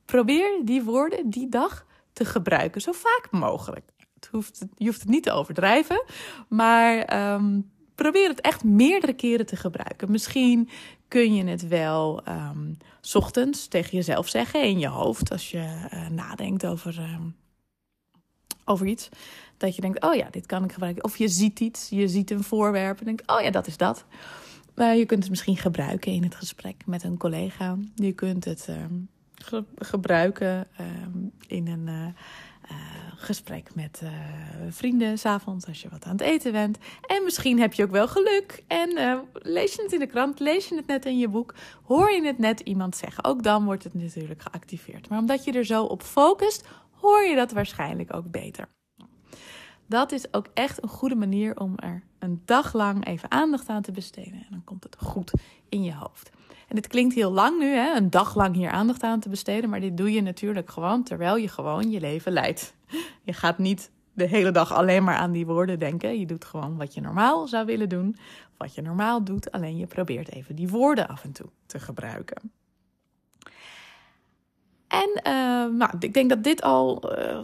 Probeer 0.04 0.60
die 0.64 0.82
woorden 0.82 1.30
die 1.30 1.48
dag 1.48 1.86
te 2.12 2.24
gebruiken, 2.24 2.80
zo 2.80 2.92
vaak 2.92 3.28
mogelijk. 3.30 3.90
Het 4.14 4.28
hoeft, 4.32 4.64
je 4.74 4.86
hoeft 4.86 5.00
het 5.00 5.08
niet 5.08 5.22
te 5.22 5.32
overdrijven, 5.32 6.04
maar 6.48 7.32
um, 7.34 7.70
probeer 7.96 8.28
het 8.28 8.40
echt 8.40 8.64
meerdere 8.64 9.12
keren 9.12 9.46
te 9.46 9.56
gebruiken. 9.56 10.10
Misschien 10.10 10.68
kun 11.08 11.34
je 11.34 11.44
het 11.44 11.68
wel 11.68 12.22
um, 12.28 12.76
ochtends 13.12 13.66
tegen 13.66 13.96
jezelf 13.96 14.28
zeggen 14.28 14.62
in 14.62 14.78
je 14.78 14.88
hoofd 14.88 15.30
als 15.30 15.50
je 15.50 15.88
uh, 15.92 16.08
nadenkt 16.08 16.66
over, 16.66 16.98
um, 16.98 17.36
over 18.64 18.86
iets. 18.86 19.08
Dat 19.56 19.74
je 19.74 19.80
denkt, 19.80 20.02
oh 20.02 20.14
ja, 20.14 20.28
dit 20.30 20.46
kan 20.46 20.64
ik 20.64 20.72
gebruiken. 20.72 21.04
Of 21.04 21.16
je 21.16 21.28
ziet 21.28 21.60
iets, 21.60 21.88
je 21.88 22.08
ziet 22.08 22.30
een 22.30 22.44
voorwerp 22.44 22.98
en 22.98 23.04
denkt, 23.04 23.22
oh 23.26 23.40
ja, 23.40 23.50
dat 23.50 23.66
is 23.66 23.76
dat. 23.76 24.04
Uh, 24.74 24.96
je 24.96 25.06
kunt 25.06 25.20
het 25.20 25.30
misschien 25.30 25.56
gebruiken 25.56 26.12
in 26.12 26.22
het 26.22 26.34
gesprek 26.34 26.86
met 26.86 27.02
een 27.02 27.16
collega. 27.16 27.76
Je 27.94 28.12
kunt 28.12 28.44
het 28.44 28.68
ge 29.34 29.64
gebruiken 29.78 30.66
in 31.46 31.66
een... 31.68 32.14
Uh, 32.70 32.76
gesprek 33.16 33.74
met 33.74 34.00
uh, 34.02 34.10
vrienden 34.68 35.18
s'avonds 35.18 35.66
als 35.66 35.82
je 35.82 35.88
wat 35.88 36.04
aan 36.04 36.12
het 36.12 36.20
eten 36.20 36.52
bent. 36.52 36.78
En 37.06 37.24
misschien 37.24 37.60
heb 37.60 37.72
je 37.72 37.82
ook 37.82 37.90
wel 37.90 38.08
geluk 38.08 38.62
en 38.66 38.90
uh, 38.98 39.18
lees 39.32 39.74
je 39.74 39.82
het 39.82 39.92
in 39.92 39.98
de 39.98 40.06
krant, 40.06 40.40
lees 40.40 40.68
je 40.68 40.76
het 40.76 40.86
net 40.86 41.04
in 41.04 41.18
je 41.18 41.28
boek, 41.28 41.54
hoor 41.82 42.10
je 42.10 42.26
het 42.26 42.38
net 42.38 42.60
iemand 42.60 42.96
zeggen. 42.96 43.24
Ook 43.24 43.42
dan 43.42 43.64
wordt 43.64 43.84
het 43.84 43.94
natuurlijk 43.94 44.42
geactiveerd. 44.42 45.08
Maar 45.08 45.18
omdat 45.18 45.44
je 45.44 45.52
er 45.52 45.64
zo 45.64 45.84
op 45.84 46.02
focust, 46.02 46.64
hoor 46.90 47.22
je 47.22 47.34
dat 47.34 47.52
waarschijnlijk 47.52 48.14
ook 48.14 48.30
beter. 48.30 48.68
Dat 49.88 50.12
is 50.12 50.34
ook 50.34 50.46
echt 50.54 50.82
een 50.82 50.88
goede 50.88 51.14
manier 51.14 51.58
om 51.58 51.72
er 51.76 52.02
een 52.18 52.42
dag 52.44 52.72
lang 52.72 53.06
even 53.06 53.30
aandacht 53.30 53.68
aan 53.68 53.82
te 53.82 53.92
besteden. 53.92 54.32
En 54.32 54.46
dan 54.50 54.64
komt 54.64 54.84
het 54.84 54.96
goed 54.98 55.32
in 55.68 55.82
je 55.82 55.94
hoofd. 55.94 56.30
En 56.68 56.74
dit 56.74 56.86
klinkt 56.86 57.14
heel 57.14 57.32
lang 57.32 57.58
nu, 57.58 57.66
hè? 57.66 57.96
een 57.96 58.10
dag 58.10 58.34
lang 58.34 58.54
hier 58.54 58.70
aandacht 58.70 59.02
aan 59.02 59.20
te 59.20 59.28
besteden. 59.28 59.70
Maar 59.70 59.80
dit 59.80 59.96
doe 59.96 60.12
je 60.12 60.22
natuurlijk 60.22 60.70
gewoon 60.70 61.02
terwijl 61.02 61.36
je 61.36 61.48
gewoon 61.48 61.90
je 61.90 62.00
leven 62.00 62.32
leidt. 62.32 62.74
Je 63.22 63.32
gaat 63.32 63.58
niet 63.58 63.90
de 64.12 64.26
hele 64.26 64.50
dag 64.50 64.72
alleen 64.72 65.04
maar 65.04 65.16
aan 65.16 65.32
die 65.32 65.46
woorden 65.46 65.78
denken. 65.78 66.18
Je 66.18 66.26
doet 66.26 66.44
gewoon 66.44 66.76
wat 66.76 66.94
je 66.94 67.00
normaal 67.00 67.46
zou 67.46 67.66
willen 67.66 67.88
doen. 67.88 68.16
Wat 68.56 68.74
je 68.74 68.82
normaal 68.82 69.24
doet, 69.24 69.52
alleen 69.52 69.76
je 69.76 69.86
probeert 69.86 70.32
even 70.32 70.56
die 70.56 70.68
woorden 70.68 71.08
af 71.08 71.24
en 71.24 71.32
toe 71.32 71.46
te 71.66 71.80
gebruiken. 71.80 72.52
En 74.88 75.20
uh, 75.26 75.76
nou, 75.78 75.90
ik 75.98 76.14
denk 76.14 76.28
dat 76.28 76.44
dit 76.44 76.62
al 76.62 77.18
uh, 77.18 77.38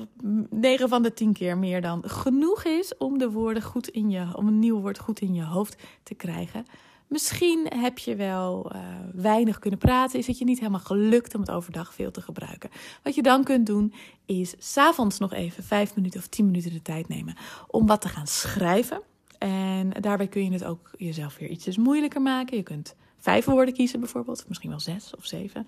9 0.50 0.88
van 0.88 1.02
de 1.02 1.12
10 1.12 1.32
keer 1.32 1.58
meer 1.58 1.80
dan 1.80 2.02
genoeg 2.06 2.64
is 2.64 2.96
om 2.96 3.18
de 3.18 3.30
woorden 3.30 3.62
goed 3.62 3.88
in 3.88 4.10
je, 4.10 4.36
om 4.36 4.46
een 4.46 4.58
nieuw 4.58 4.80
woord 4.80 4.98
goed 4.98 5.20
in 5.20 5.34
je 5.34 5.44
hoofd 5.44 5.82
te 6.02 6.14
krijgen. 6.14 6.66
Misschien 7.12 7.66
heb 7.68 7.98
je 7.98 8.16
wel 8.16 8.72
uh, 8.74 8.80
weinig 9.12 9.58
kunnen 9.58 9.78
praten. 9.78 10.18
Is 10.18 10.26
het 10.26 10.38
je 10.38 10.44
niet 10.44 10.58
helemaal 10.58 10.80
gelukt 10.80 11.34
om 11.34 11.40
het 11.40 11.50
overdag 11.50 11.94
veel 11.94 12.10
te 12.10 12.20
gebruiken. 12.20 12.70
Wat 13.02 13.14
je 13.14 13.22
dan 13.22 13.44
kunt 13.44 13.66
doen, 13.66 13.94
is 14.26 14.54
s'avonds 14.58 15.18
nog 15.18 15.32
even 15.32 15.64
5 15.64 15.94
minuten 15.94 16.20
of 16.20 16.26
10 16.26 16.46
minuten 16.46 16.72
de 16.72 16.82
tijd 16.82 17.08
nemen 17.08 17.36
om 17.66 17.86
wat 17.86 18.00
te 18.00 18.08
gaan 18.08 18.26
schrijven. 18.26 19.02
En 19.38 19.90
daarbij 20.00 20.26
kun 20.26 20.44
je 20.44 20.52
het 20.52 20.64
ook 20.64 20.90
jezelf 20.96 21.38
weer 21.38 21.48
ietsjes 21.48 21.76
moeilijker 21.76 22.22
maken. 22.22 22.56
Je 22.56 22.62
kunt 22.62 22.94
vijf 23.18 23.44
woorden 23.44 23.74
kiezen 23.74 24.00
bijvoorbeeld, 24.00 24.44
misschien 24.48 24.70
wel 24.70 24.80
zes 24.80 25.12
of 25.16 25.26
zeven. 25.26 25.66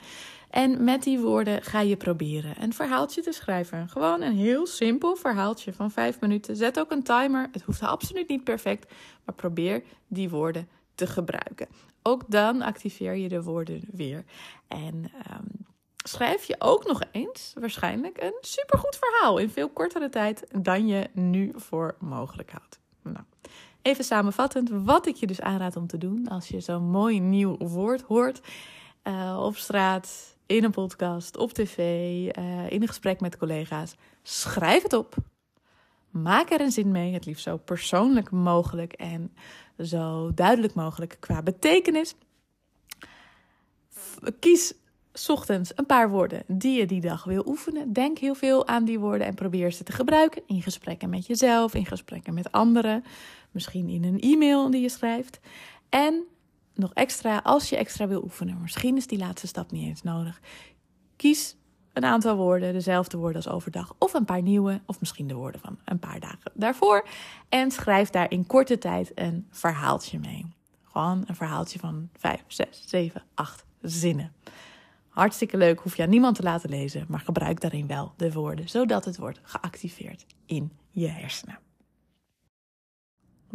En 0.51 0.85
met 0.85 1.03
die 1.03 1.19
woorden 1.19 1.63
ga 1.63 1.81
je 1.81 1.97
proberen 1.97 2.63
een 2.63 2.73
verhaaltje 2.73 3.23
te 3.23 3.33
schrijven. 3.33 3.89
Gewoon 3.89 4.23
een 4.23 4.37
heel 4.37 4.67
simpel 4.67 5.17
verhaaltje 5.17 5.73
van 5.73 5.91
vijf 5.91 6.21
minuten. 6.21 6.57
Zet 6.57 6.79
ook 6.79 6.91
een 6.91 7.03
timer. 7.03 7.49
Het 7.53 7.63
hoeft 7.63 7.83
absoluut 7.83 8.29
niet 8.29 8.45
perfect, 8.45 8.93
maar 9.25 9.35
probeer 9.35 9.83
die 10.09 10.31
woorden 10.31 10.69
te 10.95 11.07
gebruiken. 11.07 11.69
Ook 12.03 12.23
dan 12.27 12.63
activeer 12.63 13.15
je 13.15 13.29
de 13.29 13.43
woorden 13.43 13.81
weer. 13.93 14.25
En 14.69 14.95
um, 14.95 15.67
schrijf 15.97 16.45
je 16.45 16.57
ook 16.59 16.87
nog 16.87 17.03
eens 17.13 17.53
waarschijnlijk 17.61 18.23
een 18.23 18.39
supergoed 18.41 18.99
verhaal 19.01 19.39
in 19.39 19.51
veel 19.51 19.69
kortere 19.69 20.09
tijd 20.09 20.47
dan 20.63 20.87
je 20.87 21.11
nu 21.13 21.53
voor 21.55 21.97
mogelijk 21.99 22.51
houdt. 22.51 22.79
Nou, 23.03 23.25
even 23.83 24.05
samenvattend 24.05 24.71
wat 24.73 25.07
ik 25.07 25.17
je 25.17 25.27
dus 25.27 25.41
aanraad 25.41 25.77
om 25.77 25.87
te 25.87 25.99
doen 25.99 26.29
als 26.29 26.49
je 26.49 26.61
zo'n 26.61 26.91
mooi 26.91 27.21
nieuw 27.21 27.57
woord 27.57 28.03
hoort 28.03 28.41
uh, 29.05 29.41
op 29.43 29.57
straat, 29.57 30.37
in 30.47 30.65
een 30.65 30.71
podcast, 30.71 31.37
op 31.37 31.53
tv, 31.53 31.79
uh, 31.79 32.71
in 32.71 32.83
een 32.83 32.89
gesprek 32.89 33.21
met 33.21 33.37
collega's. 33.37 33.97
Schrijf 34.23 34.83
het 34.83 34.93
op. 34.93 35.15
Maak 36.11 36.51
er 36.51 36.61
een 36.61 36.73
zin 36.73 36.91
mee, 36.91 37.13
het 37.13 37.27
liefst 37.27 37.43
zo 37.43 37.57
persoonlijk 37.57 38.31
mogelijk 38.31 38.93
en 38.93 39.33
zo 39.79 40.35
duidelijk 40.35 40.75
mogelijk 40.75 41.17
qua 41.21 41.43
betekenis. 41.43 42.15
Kies 44.41 44.75
ochtends 45.27 45.73
een 45.75 45.87
paar 45.87 46.11
woorden 46.11 46.43
die 46.47 46.79
je 46.79 46.87
die 46.87 47.01
dag 47.01 47.25
wil 47.25 47.47
oefenen. 47.47 47.93
Denk 47.93 48.19
heel 48.19 48.35
veel 48.35 48.67
aan 48.67 48.85
die 48.85 48.99
woorden 48.99 49.27
en 49.27 49.35
probeer 49.35 49.73
ze 49.73 49.85
te 49.85 49.93
gebruiken 49.93 50.43
in 50.47 50.63
gesprekken 50.63 51.11
met 51.11 51.27
jezelf, 51.27 51.75
in 51.75 51.87
gesprekken 51.87 52.35
met 52.35 52.53
anderen, 52.53 53.05
misschien 53.51 53.89
in 53.89 54.05
een 54.05 54.21
e-mail 54.21 54.71
die 54.71 54.81
je 54.81 54.89
schrijft. 54.89 55.41
En 55.89 56.25
nog 56.75 56.93
extra, 56.93 57.39
als 57.39 57.69
je 57.69 57.77
extra 57.77 58.09
wil 58.09 58.23
oefenen, 58.23 58.59
misschien 58.61 58.97
is 58.97 59.07
die 59.07 59.19
laatste 59.19 59.47
stap 59.47 59.71
niet 59.71 59.87
eens 59.87 60.03
nodig. 60.03 60.41
Kies 61.17 61.57
een 61.95 62.05
aantal 62.05 62.37
woorden, 62.37 62.73
dezelfde 62.73 63.17
woorden 63.17 63.43
als 63.45 63.53
overdag, 63.53 63.95
of 63.99 64.15
een 64.15 64.25
paar 64.25 64.43
nieuwe, 64.43 64.81
of 64.87 65.01
misschien 65.01 65.27
de 65.27 65.35
woorden 65.35 65.61
van 65.61 65.79
een 65.85 65.99
paar 65.99 66.21
dagen 66.21 66.53
daarvoor. 66.55 67.07
En 67.49 67.71
schrijf 67.71 68.11
daar 68.11 68.31
in 68.31 68.47
korte 68.47 68.79
tijd 68.79 69.13
een 69.15 69.47
verhaaltje 69.51 70.19
mee. 70.19 70.47
Gewoon 70.83 71.25
een 71.27 71.35
verhaaltje 71.35 71.79
van 71.79 72.09
5, 72.19 72.45
6, 72.47 72.83
7, 72.87 73.23
8 73.35 73.65
zinnen. 73.81 74.33
Hartstikke 75.09 75.57
leuk, 75.57 75.81
hoef 75.81 75.97
je 75.97 76.03
aan 76.03 76.09
niemand 76.09 76.37
te 76.37 76.43
laten 76.43 76.71
lezen, 76.71 77.05
maar 77.09 77.21
gebruik 77.21 77.61
daarin 77.61 77.87
wel 77.87 78.13
de 78.17 78.33
woorden, 78.33 78.69
zodat 78.69 79.05
het 79.05 79.17
wordt 79.17 79.41
geactiveerd 79.43 80.27
in 80.47 80.73
je 80.91 81.09
hersenen. 81.09 81.59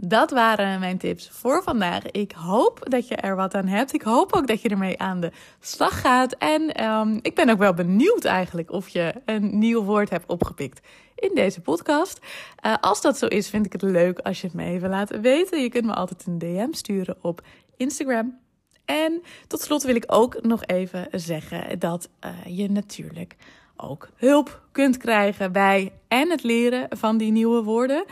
Dat 0.02 0.32
waren 0.32 0.80
mijn 0.80 0.98
tips 0.98 1.30
voor 1.30 1.64
vandaag. 1.64 2.06
Ik 2.12 2.32
hoop 2.32 2.80
dat 2.90 3.08
je 3.08 3.16
er 3.16 3.36
wat 3.36 3.54
aan 3.54 3.68
hebt. 3.68 3.94
Ik 3.94 4.02
hoop 4.02 4.34
ook 4.34 4.48
dat 4.48 4.62
je 4.62 4.70
ermee 4.70 5.00
aan 5.00 5.20
de 5.20 5.32
slag 5.60 6.02
gaat. 6.02 6.34
En 6.34 6.84
um, 6.84 7.20
ik 7.22 7.36
ben 7.36 7.50
ook 7.50 7.58
wel 7.58 7.74
benieuwd 7.74 8.26
eigenlijk 8.26 8.72
of 8.72 8.88
je 8.88 9.14
een 9.26 9.60
nieuw 9.60 9.84
woord 9.84 10.10
hebt 10.10 10.30
opgepikt 10.30 10.88
in 11.16 11.32
deze 11.36 11.62
podcast. 11.62 12.20
Uh, 12.66 12.76
als 12.82 13.02
dat 13.02 13.18
zo 13.18 13.26
is, 13.26 13.50
vind 13.50 13.66
ik 13.66 13.72
het 13.72 13.82
leuk 13.82 14.20
als 14.20 14.42
je 14.42 14.48
het 14.48 14.56
me 14.56 14.64
even 14.64 14.90
laat 14.90 15.20
weten. 15.20 15.62
Je 15.62 15.70
kunt 15.70 15.86
me 15.86 15.94
altijd 15.94 16.26
een 16.26 16.38
DM 16.38 16.72
sturen 16.72 17.18
op 17.22 17.42
Instagram. 17.78 18.40
En 18.86 19.22
tot 19.48 19.62
slot 19.62 19.84
wil 19.84 19.96
ik 19.96 20.06
ook 20.08 20.42
nog 20.42 20.66
even 20.66 21.08
zeggen 21.12 21.80
dat 21.80 22.10
uh, 22.26 22.58
je 22.58 22.70
natuurlijk 22.72 23.36
ook 23.82 24.10
hulp 24.16 24.62
kunt 24.72 24.98
krijgen 24.98 25.52
bij 25.52 25.94
en 26.08 26.30
het 26.30 26.44
leren 26.44 26.88
van 26.98 27.18
die 27.18 27.32
nieuwe 27.32 27.64
woorden 27.64 28.06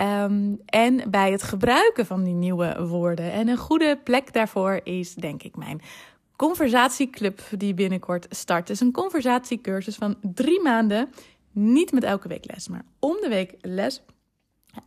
um, 0.00 0.60
en 0.64 1.10
bij 1.10 1.32
het 1.32 1.42
gebruiken 1.42 2.06
van 2.06 2.22
die 2.24 2.34
nieuwe 2.34 2.86
woorden. 2.86 3.32
En 3.32 3.48
een 3.48 3.56
goede 3.56 3.98
plek 4.04 4.32
daarvoor 4.32 4.80
is 4.84 5.14
denk 5.14 5.42
ik 5.42 5.56
mijn 5.56 5.80
conversatieclub 6.36 7.40
die 7.50 7.74
binnenkort 7.74 8.26
start. 8.30 8.68
Het 8.68 8.76
is 8.76 8.80
een 8.80 8.92
conversatiecursus 8.92 9.96
van 9.96 10.16
drie 10.20 10.62
maanden 10.62 11.08
Niet 11.52 11.92
met 11.92 12.04
elke 12.04 12.28
week 12.28 12.44
les, 12.52 12.68
maar 12.68 12.84
om 12.98 13.16
de 13.20 13.28
week 13.28 13.54
les. 13.60 14.02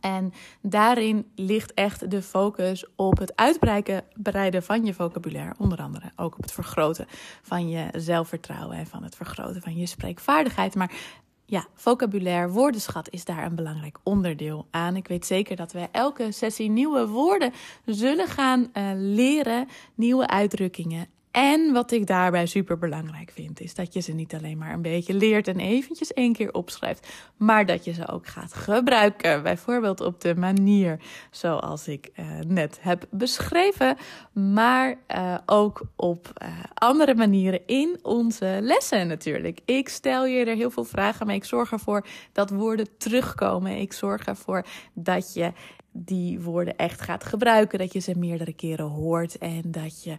En 0.00 0.32
daarin 0.60 1.30
ligt 1.34 1.74
echt 1.74 2.10
de 2.10 2.22
focus 2.22 2.86
op 2.96 3.18
het 3.18 3.36
uitbreiden 3.36 4.62
van 4.62 4.84
je 4.84 4.94
vocabulaire. 4.94 5.54
Onder 5.58 5.78
andere 5.78 6.12
ook 6.16 6.34
op 6.34 6.42
het 6.42 6.52
vergroten 6.52 7.06
van 7.42 7.68
je 7.68 7.88
zelfvertrouwen 7.92 8.76
en 8.76 8.86
van 8.86 9.02
het 9.02 9.16
vergroten 9.16 9.62
van 9.62 9.76
je 9.76 9.86
spreekvaardigheid. 9.86 10.74
Maar 10.74 10.92
ja, 11.44 11.66
vocabulaire, 11.74 12.48
woordenschat 12.48 13.10
is 13.10 13.24
daar 13.24 13.44
een 13.44 13.54
belangrijk 13.54 13.98
onderdeel 14.02 14.66
aan. 14.70 14.96
Ik 14.96 15.08
weet 15.08 15.26
zeker 15.26 15.56
dat 15.56 15.72
we 15.72 15.88
elke 15.92 16.32
sessie 16.32 16.70
nieuwe 16.70 17.06
woorden 17.06 17.52
zullen 17.84 18.26
gaan 18.26 18.60
uh, 18.60 18.90
leren, 18.94 19.68
nieuwe 19.94 20.26
uitdrukkingen. 20.26 21.08
En 21.36 21.72
wat 21.72 21.90
ik 21.90 22.06
daarbij 22.06 22.46
super 22.46 22.78
belangrijk 22.78 23.30
vind, 23.30 23.60
is 23.60 23.74
dat 23.74 23.92
je 23.92 24.00
ze 24.00 24.12
niet 24.12 24.34
alleen 24.34 24.58
maar 24.58 24.72
een 24.72 24.82
beetje 24.82 25.14
leert 25.14 25.48
en 25.48 25.60
eventjes 25.60 26.12
één 26.12 26.32
keer 26.32 26.52
opschrijft, 26.52 27.08
maar 27.36 27.66
dat 27.66 27.84
je 27.84 27.92
ze 27.92 28.08
ook 28.08 28.26
gaat 28.26 28.54
gebruiken. 28.54 29.42
Bijvoorbeeld 29.42 30.00
op 30.00 30.20
de 30.20 30.34
manier 30.34 31.00
zoals 31.30 31.88
ik 31.88 32.10
uh, 32.14 32.26
net 32.46 32.78
heb 32.80 33.06
beschreven, 33.10 33.96
maar 34.32 34.96
uh, 35.16 35.34
ook 35.46 35.82
op 35.96 36.32
uh, 36.42 36.48
andere 36.74 37.14
manieren 37.14 37.66
in 37.66 37.98
onze 38.02 38.58
lessen 38.62 39.06
natuurlijk. 39.06 39.60
Ik 39.64 39.88
stel 39.88 40.26
je 40.26 40.44
er 40.44 40.56
heel 40.56 40.70
veel 40.70 40.84
vragen 40.84 41.26
mee. 41.26 41.36
Ik 41.36 41.44
zorg 41.44 41.72
ervoor 41.72 42.06
dat 42.32 42.50
woorden 42.50 42.88
terugkomen. 42.98 43.80
Ik 43.80 43.92
zorg 43.92 44.26
ervoor 44.26 44.66
dat 44.94 45.34
je 45.34 45.52
die 45.92 46.40
woorden 46.40 46.76
echt 46.76 47.00
gaat 47.00 47.24
gebruiken, 47.24 47.78
dat 47.78 47.92
je 47.92 48.00
ze 48.00 48.18
meerdere 48.18 48.52
keren 48.52 48.86
hoort 48.86 49.38
en 49.38 49.62
dat 49.64 50.04
je 50.04 50.16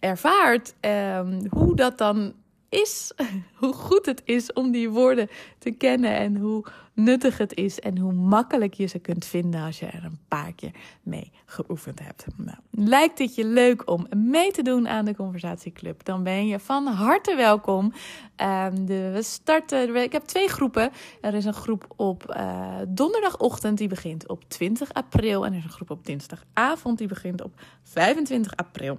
ervaart 0.00 0.74
um, 0.80 1.40
hoe 1.50 1.76
dat 1.76 1.98
dan 1.98 2.34
is, 2.68 3.12
hoe 3.60 3.72
goed 3.72 4.06
het 4.06 4.22
is 4.24 4.52
om 4.52 4.70
die 4.70 4.90
woorden 4.90 5.28
te 5.58 5.70
kennen 5.70 6.16
en 6.16 6.36
hoe 6.36 6.64
nuttig 6.92 7.38
het 7.38 7.54
is 7.54 7.80
en 7.80 7.98
hoe 7.98 8.12
makkelijk 8.12 8.74
je 8.74 8.86
ze 8.86 8.98
kunt 8.98 9.24
vinden 9.24 9.62
als 9.62 9.78
je 9.78 9.86
er 9.86 10.04
een 10.04 10.18
paar 10.28 10.52
keer 10.52 10.70
mee 11.02 11.32
geoefend 11.46 11.98
hebt. 11.98 12.26
Nou, 12.36 12.58
lijkt 12.70 13.18
het 13.18 13.34
je 13.34 13.44
leuk 13.44 13.90
om 13.90 14.06
mee 14.16 14.50
te 14.50 14.62
doen 14.62 14.88
aan 14.88 15.04
de 15.04 15.16
conversatieclub? 15.16 16.04
Dan 16.04 16.22
ben 16.22 16.46
je 16.46 16.58
van 16.58 16.86
harte 16.86 17.34
welkom. 17.34 17.92
Um, 18.36 18.86
de, 18.86 19.10
we 19.14 19.22
starten, 19.22 19.96
ik 19.96 20.12
heb 20.12 20.22
twee 20.22 20.48
groepen. 20.48 20.90
Er 21.20 21.34
is 21.34 21.44
een 21.44 21.54
groep 21.54 21.84
op 21.96 22.34
uh, 22.36 22.76
donderdagochtend 22.88 23.78
die 23.78 23.88
begint 23.88 24.28
op 24.28 24.44
20 24.48 24.92
april 24.92 25.46
en 25.46 25.52
er 25.52 25.58
is 25.58 25.64
een 25.64 25.70
groep 25.70 25.90
op 25.90 26.06
dinsdagavond 26.06 26.98
die 26.98 27.08
begint 27.08 27.42
op 27.42 27.60
25 27.82 28.56
april. 28.56 28.98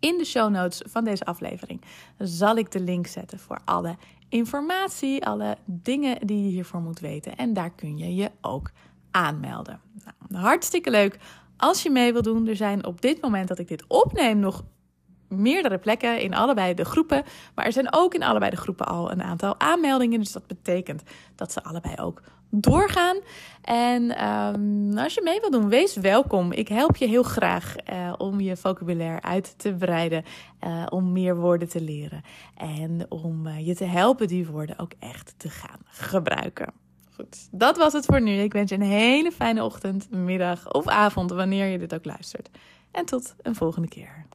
In 0.00 0.18
de 0.18 0.24
show 0.24 0.50
notes 0.50 0.82
van 0.86 1.04
deze 1.04 1.24
aflevering 1.24 1.82
zal 2.18 2.56
ik 2.56 2.70
de 2.70 2.80
link 2.80 3.06
zetten 3.06 3.38
voor 3.38 3.58
alle 3.64 3.96
informatie, 4.28 5.24
alle 5.24 5.56
dingen 5.64 6.26
die 6.26 6.44
je 6.44 6.50
hiervoor 6.50 6.80
moet 6.80 7.00
weten. 7.00 7.36
En 7.36 7.52
daar 7.52 7.70
kun 7.70 7.98
je 7.98 8.14
je 8.14 8.30
ook 8.40 8.70
aanmelden. 9.10 9.80
Nou, 10.28 10.44
hartstikke 10.44 10.90
leuk 10.90 11.18
als 11.56 11.82
je 11.82 11.90
mee 11.90 12.12
wil 12.12 12.22
doen. 12.22 12.46
Er 12.46 12.56
zijn 12.56 12.86
op 12.86 13.00
dit 13.00 13.20
moment 13.20 13.48
dat 13.48 13.58
ik 13.58 13.68
dit 13.68 13.84
opneem 13.88 14.38
nog 14.38 14.64
meerdere 15.28 15.78
plekken 15.78 16.20
in 16.20 16.34
allebei 16.34 16.74
de 16.74 16.84
groepen. 16.84 17.24
Maar 17.54 17.64
er 17.64 17.72
zijn 17.72 17.92
ook 17.92 18.14
in 18.14 18.22
allebei 18.22 18.50
de 18.50 18.56
groepen 18.56 18.86
al 18.86 19.10
een 19.10 19.22
aantal 19.22 19.60
aanmeldingen. 19.60 20.18
Dus 20.18 20.32
dat 20.32 20.46
betekent 20.46 21.02
dat 21.34 21.52
ze 21.52 21.62
allebei 21.62 21.94
ook 21.96 22.22
doorgaan. 22.50 23.16
En 23.62 24.24
um, 24.26 24.98
als 24.98 25.14
je 25.14 25.20
mee 25.22 25.40
wil 25.40 25.50
doen, 25.50 25.68
wees 25.68 25.96
welkom. 25.96 26.52
Ik 26.52 26.68
help 26.68 26.96
je 26.96 27.06
heel 27.06 27.22
graag 27.22 27.74
uh, 27.92 28.12
om 28.16 28.40
je 28.40 28.56
vocabulaire 28.56 29.22
uit 29.22 29.54
te 29.58 29.74
breiden. 29.74 30.24
Uh, 30.64 30.86
om 30.88 31.12
meer 31.12 31.36
woorden 31.36 31.68
te 31.68 31.80
leren. 31.80 32.22
En 32.56 33.06
om 33.08 33.46
uh, 33.46 33.66
je 33.66 33.74
te 33.74 33.84
helpen 33.84 34.28
die 34.28 34.46
woorden 34.46 34.78
ook 34.78 34.92
echt 34.98 35.34
te 35.36 35.50
gaan 35.50 35.80
gebruiken. 35.84 36.72
Goed, 37.14 37.48
dat 37.50 37.76
was 37.76 37.92
het 37.92 38.04
voor 38.04 38.22
nu. 38.22 38.32
Ik 38.32 38.52
wens 38.52 38.70
je 38.70 38.76
een 38.76 38.82
hele 38.82 39.32
fijne 39.32 39.64
ochtend, 39.64 40.10
middag 40.10 40.72
of 40.72 40.86
avond, 40.88 41.30
wanneer 41.30 41.66
je 41.66 41.78
dit 41.78 41.94
ook 41.94 42.04
luistert. 42.04 42.50
En 42.90 43.04
tot 43.04 43.34
een 43.42 43.54
volgende 43.54 43.88
keer. 43.88 44.26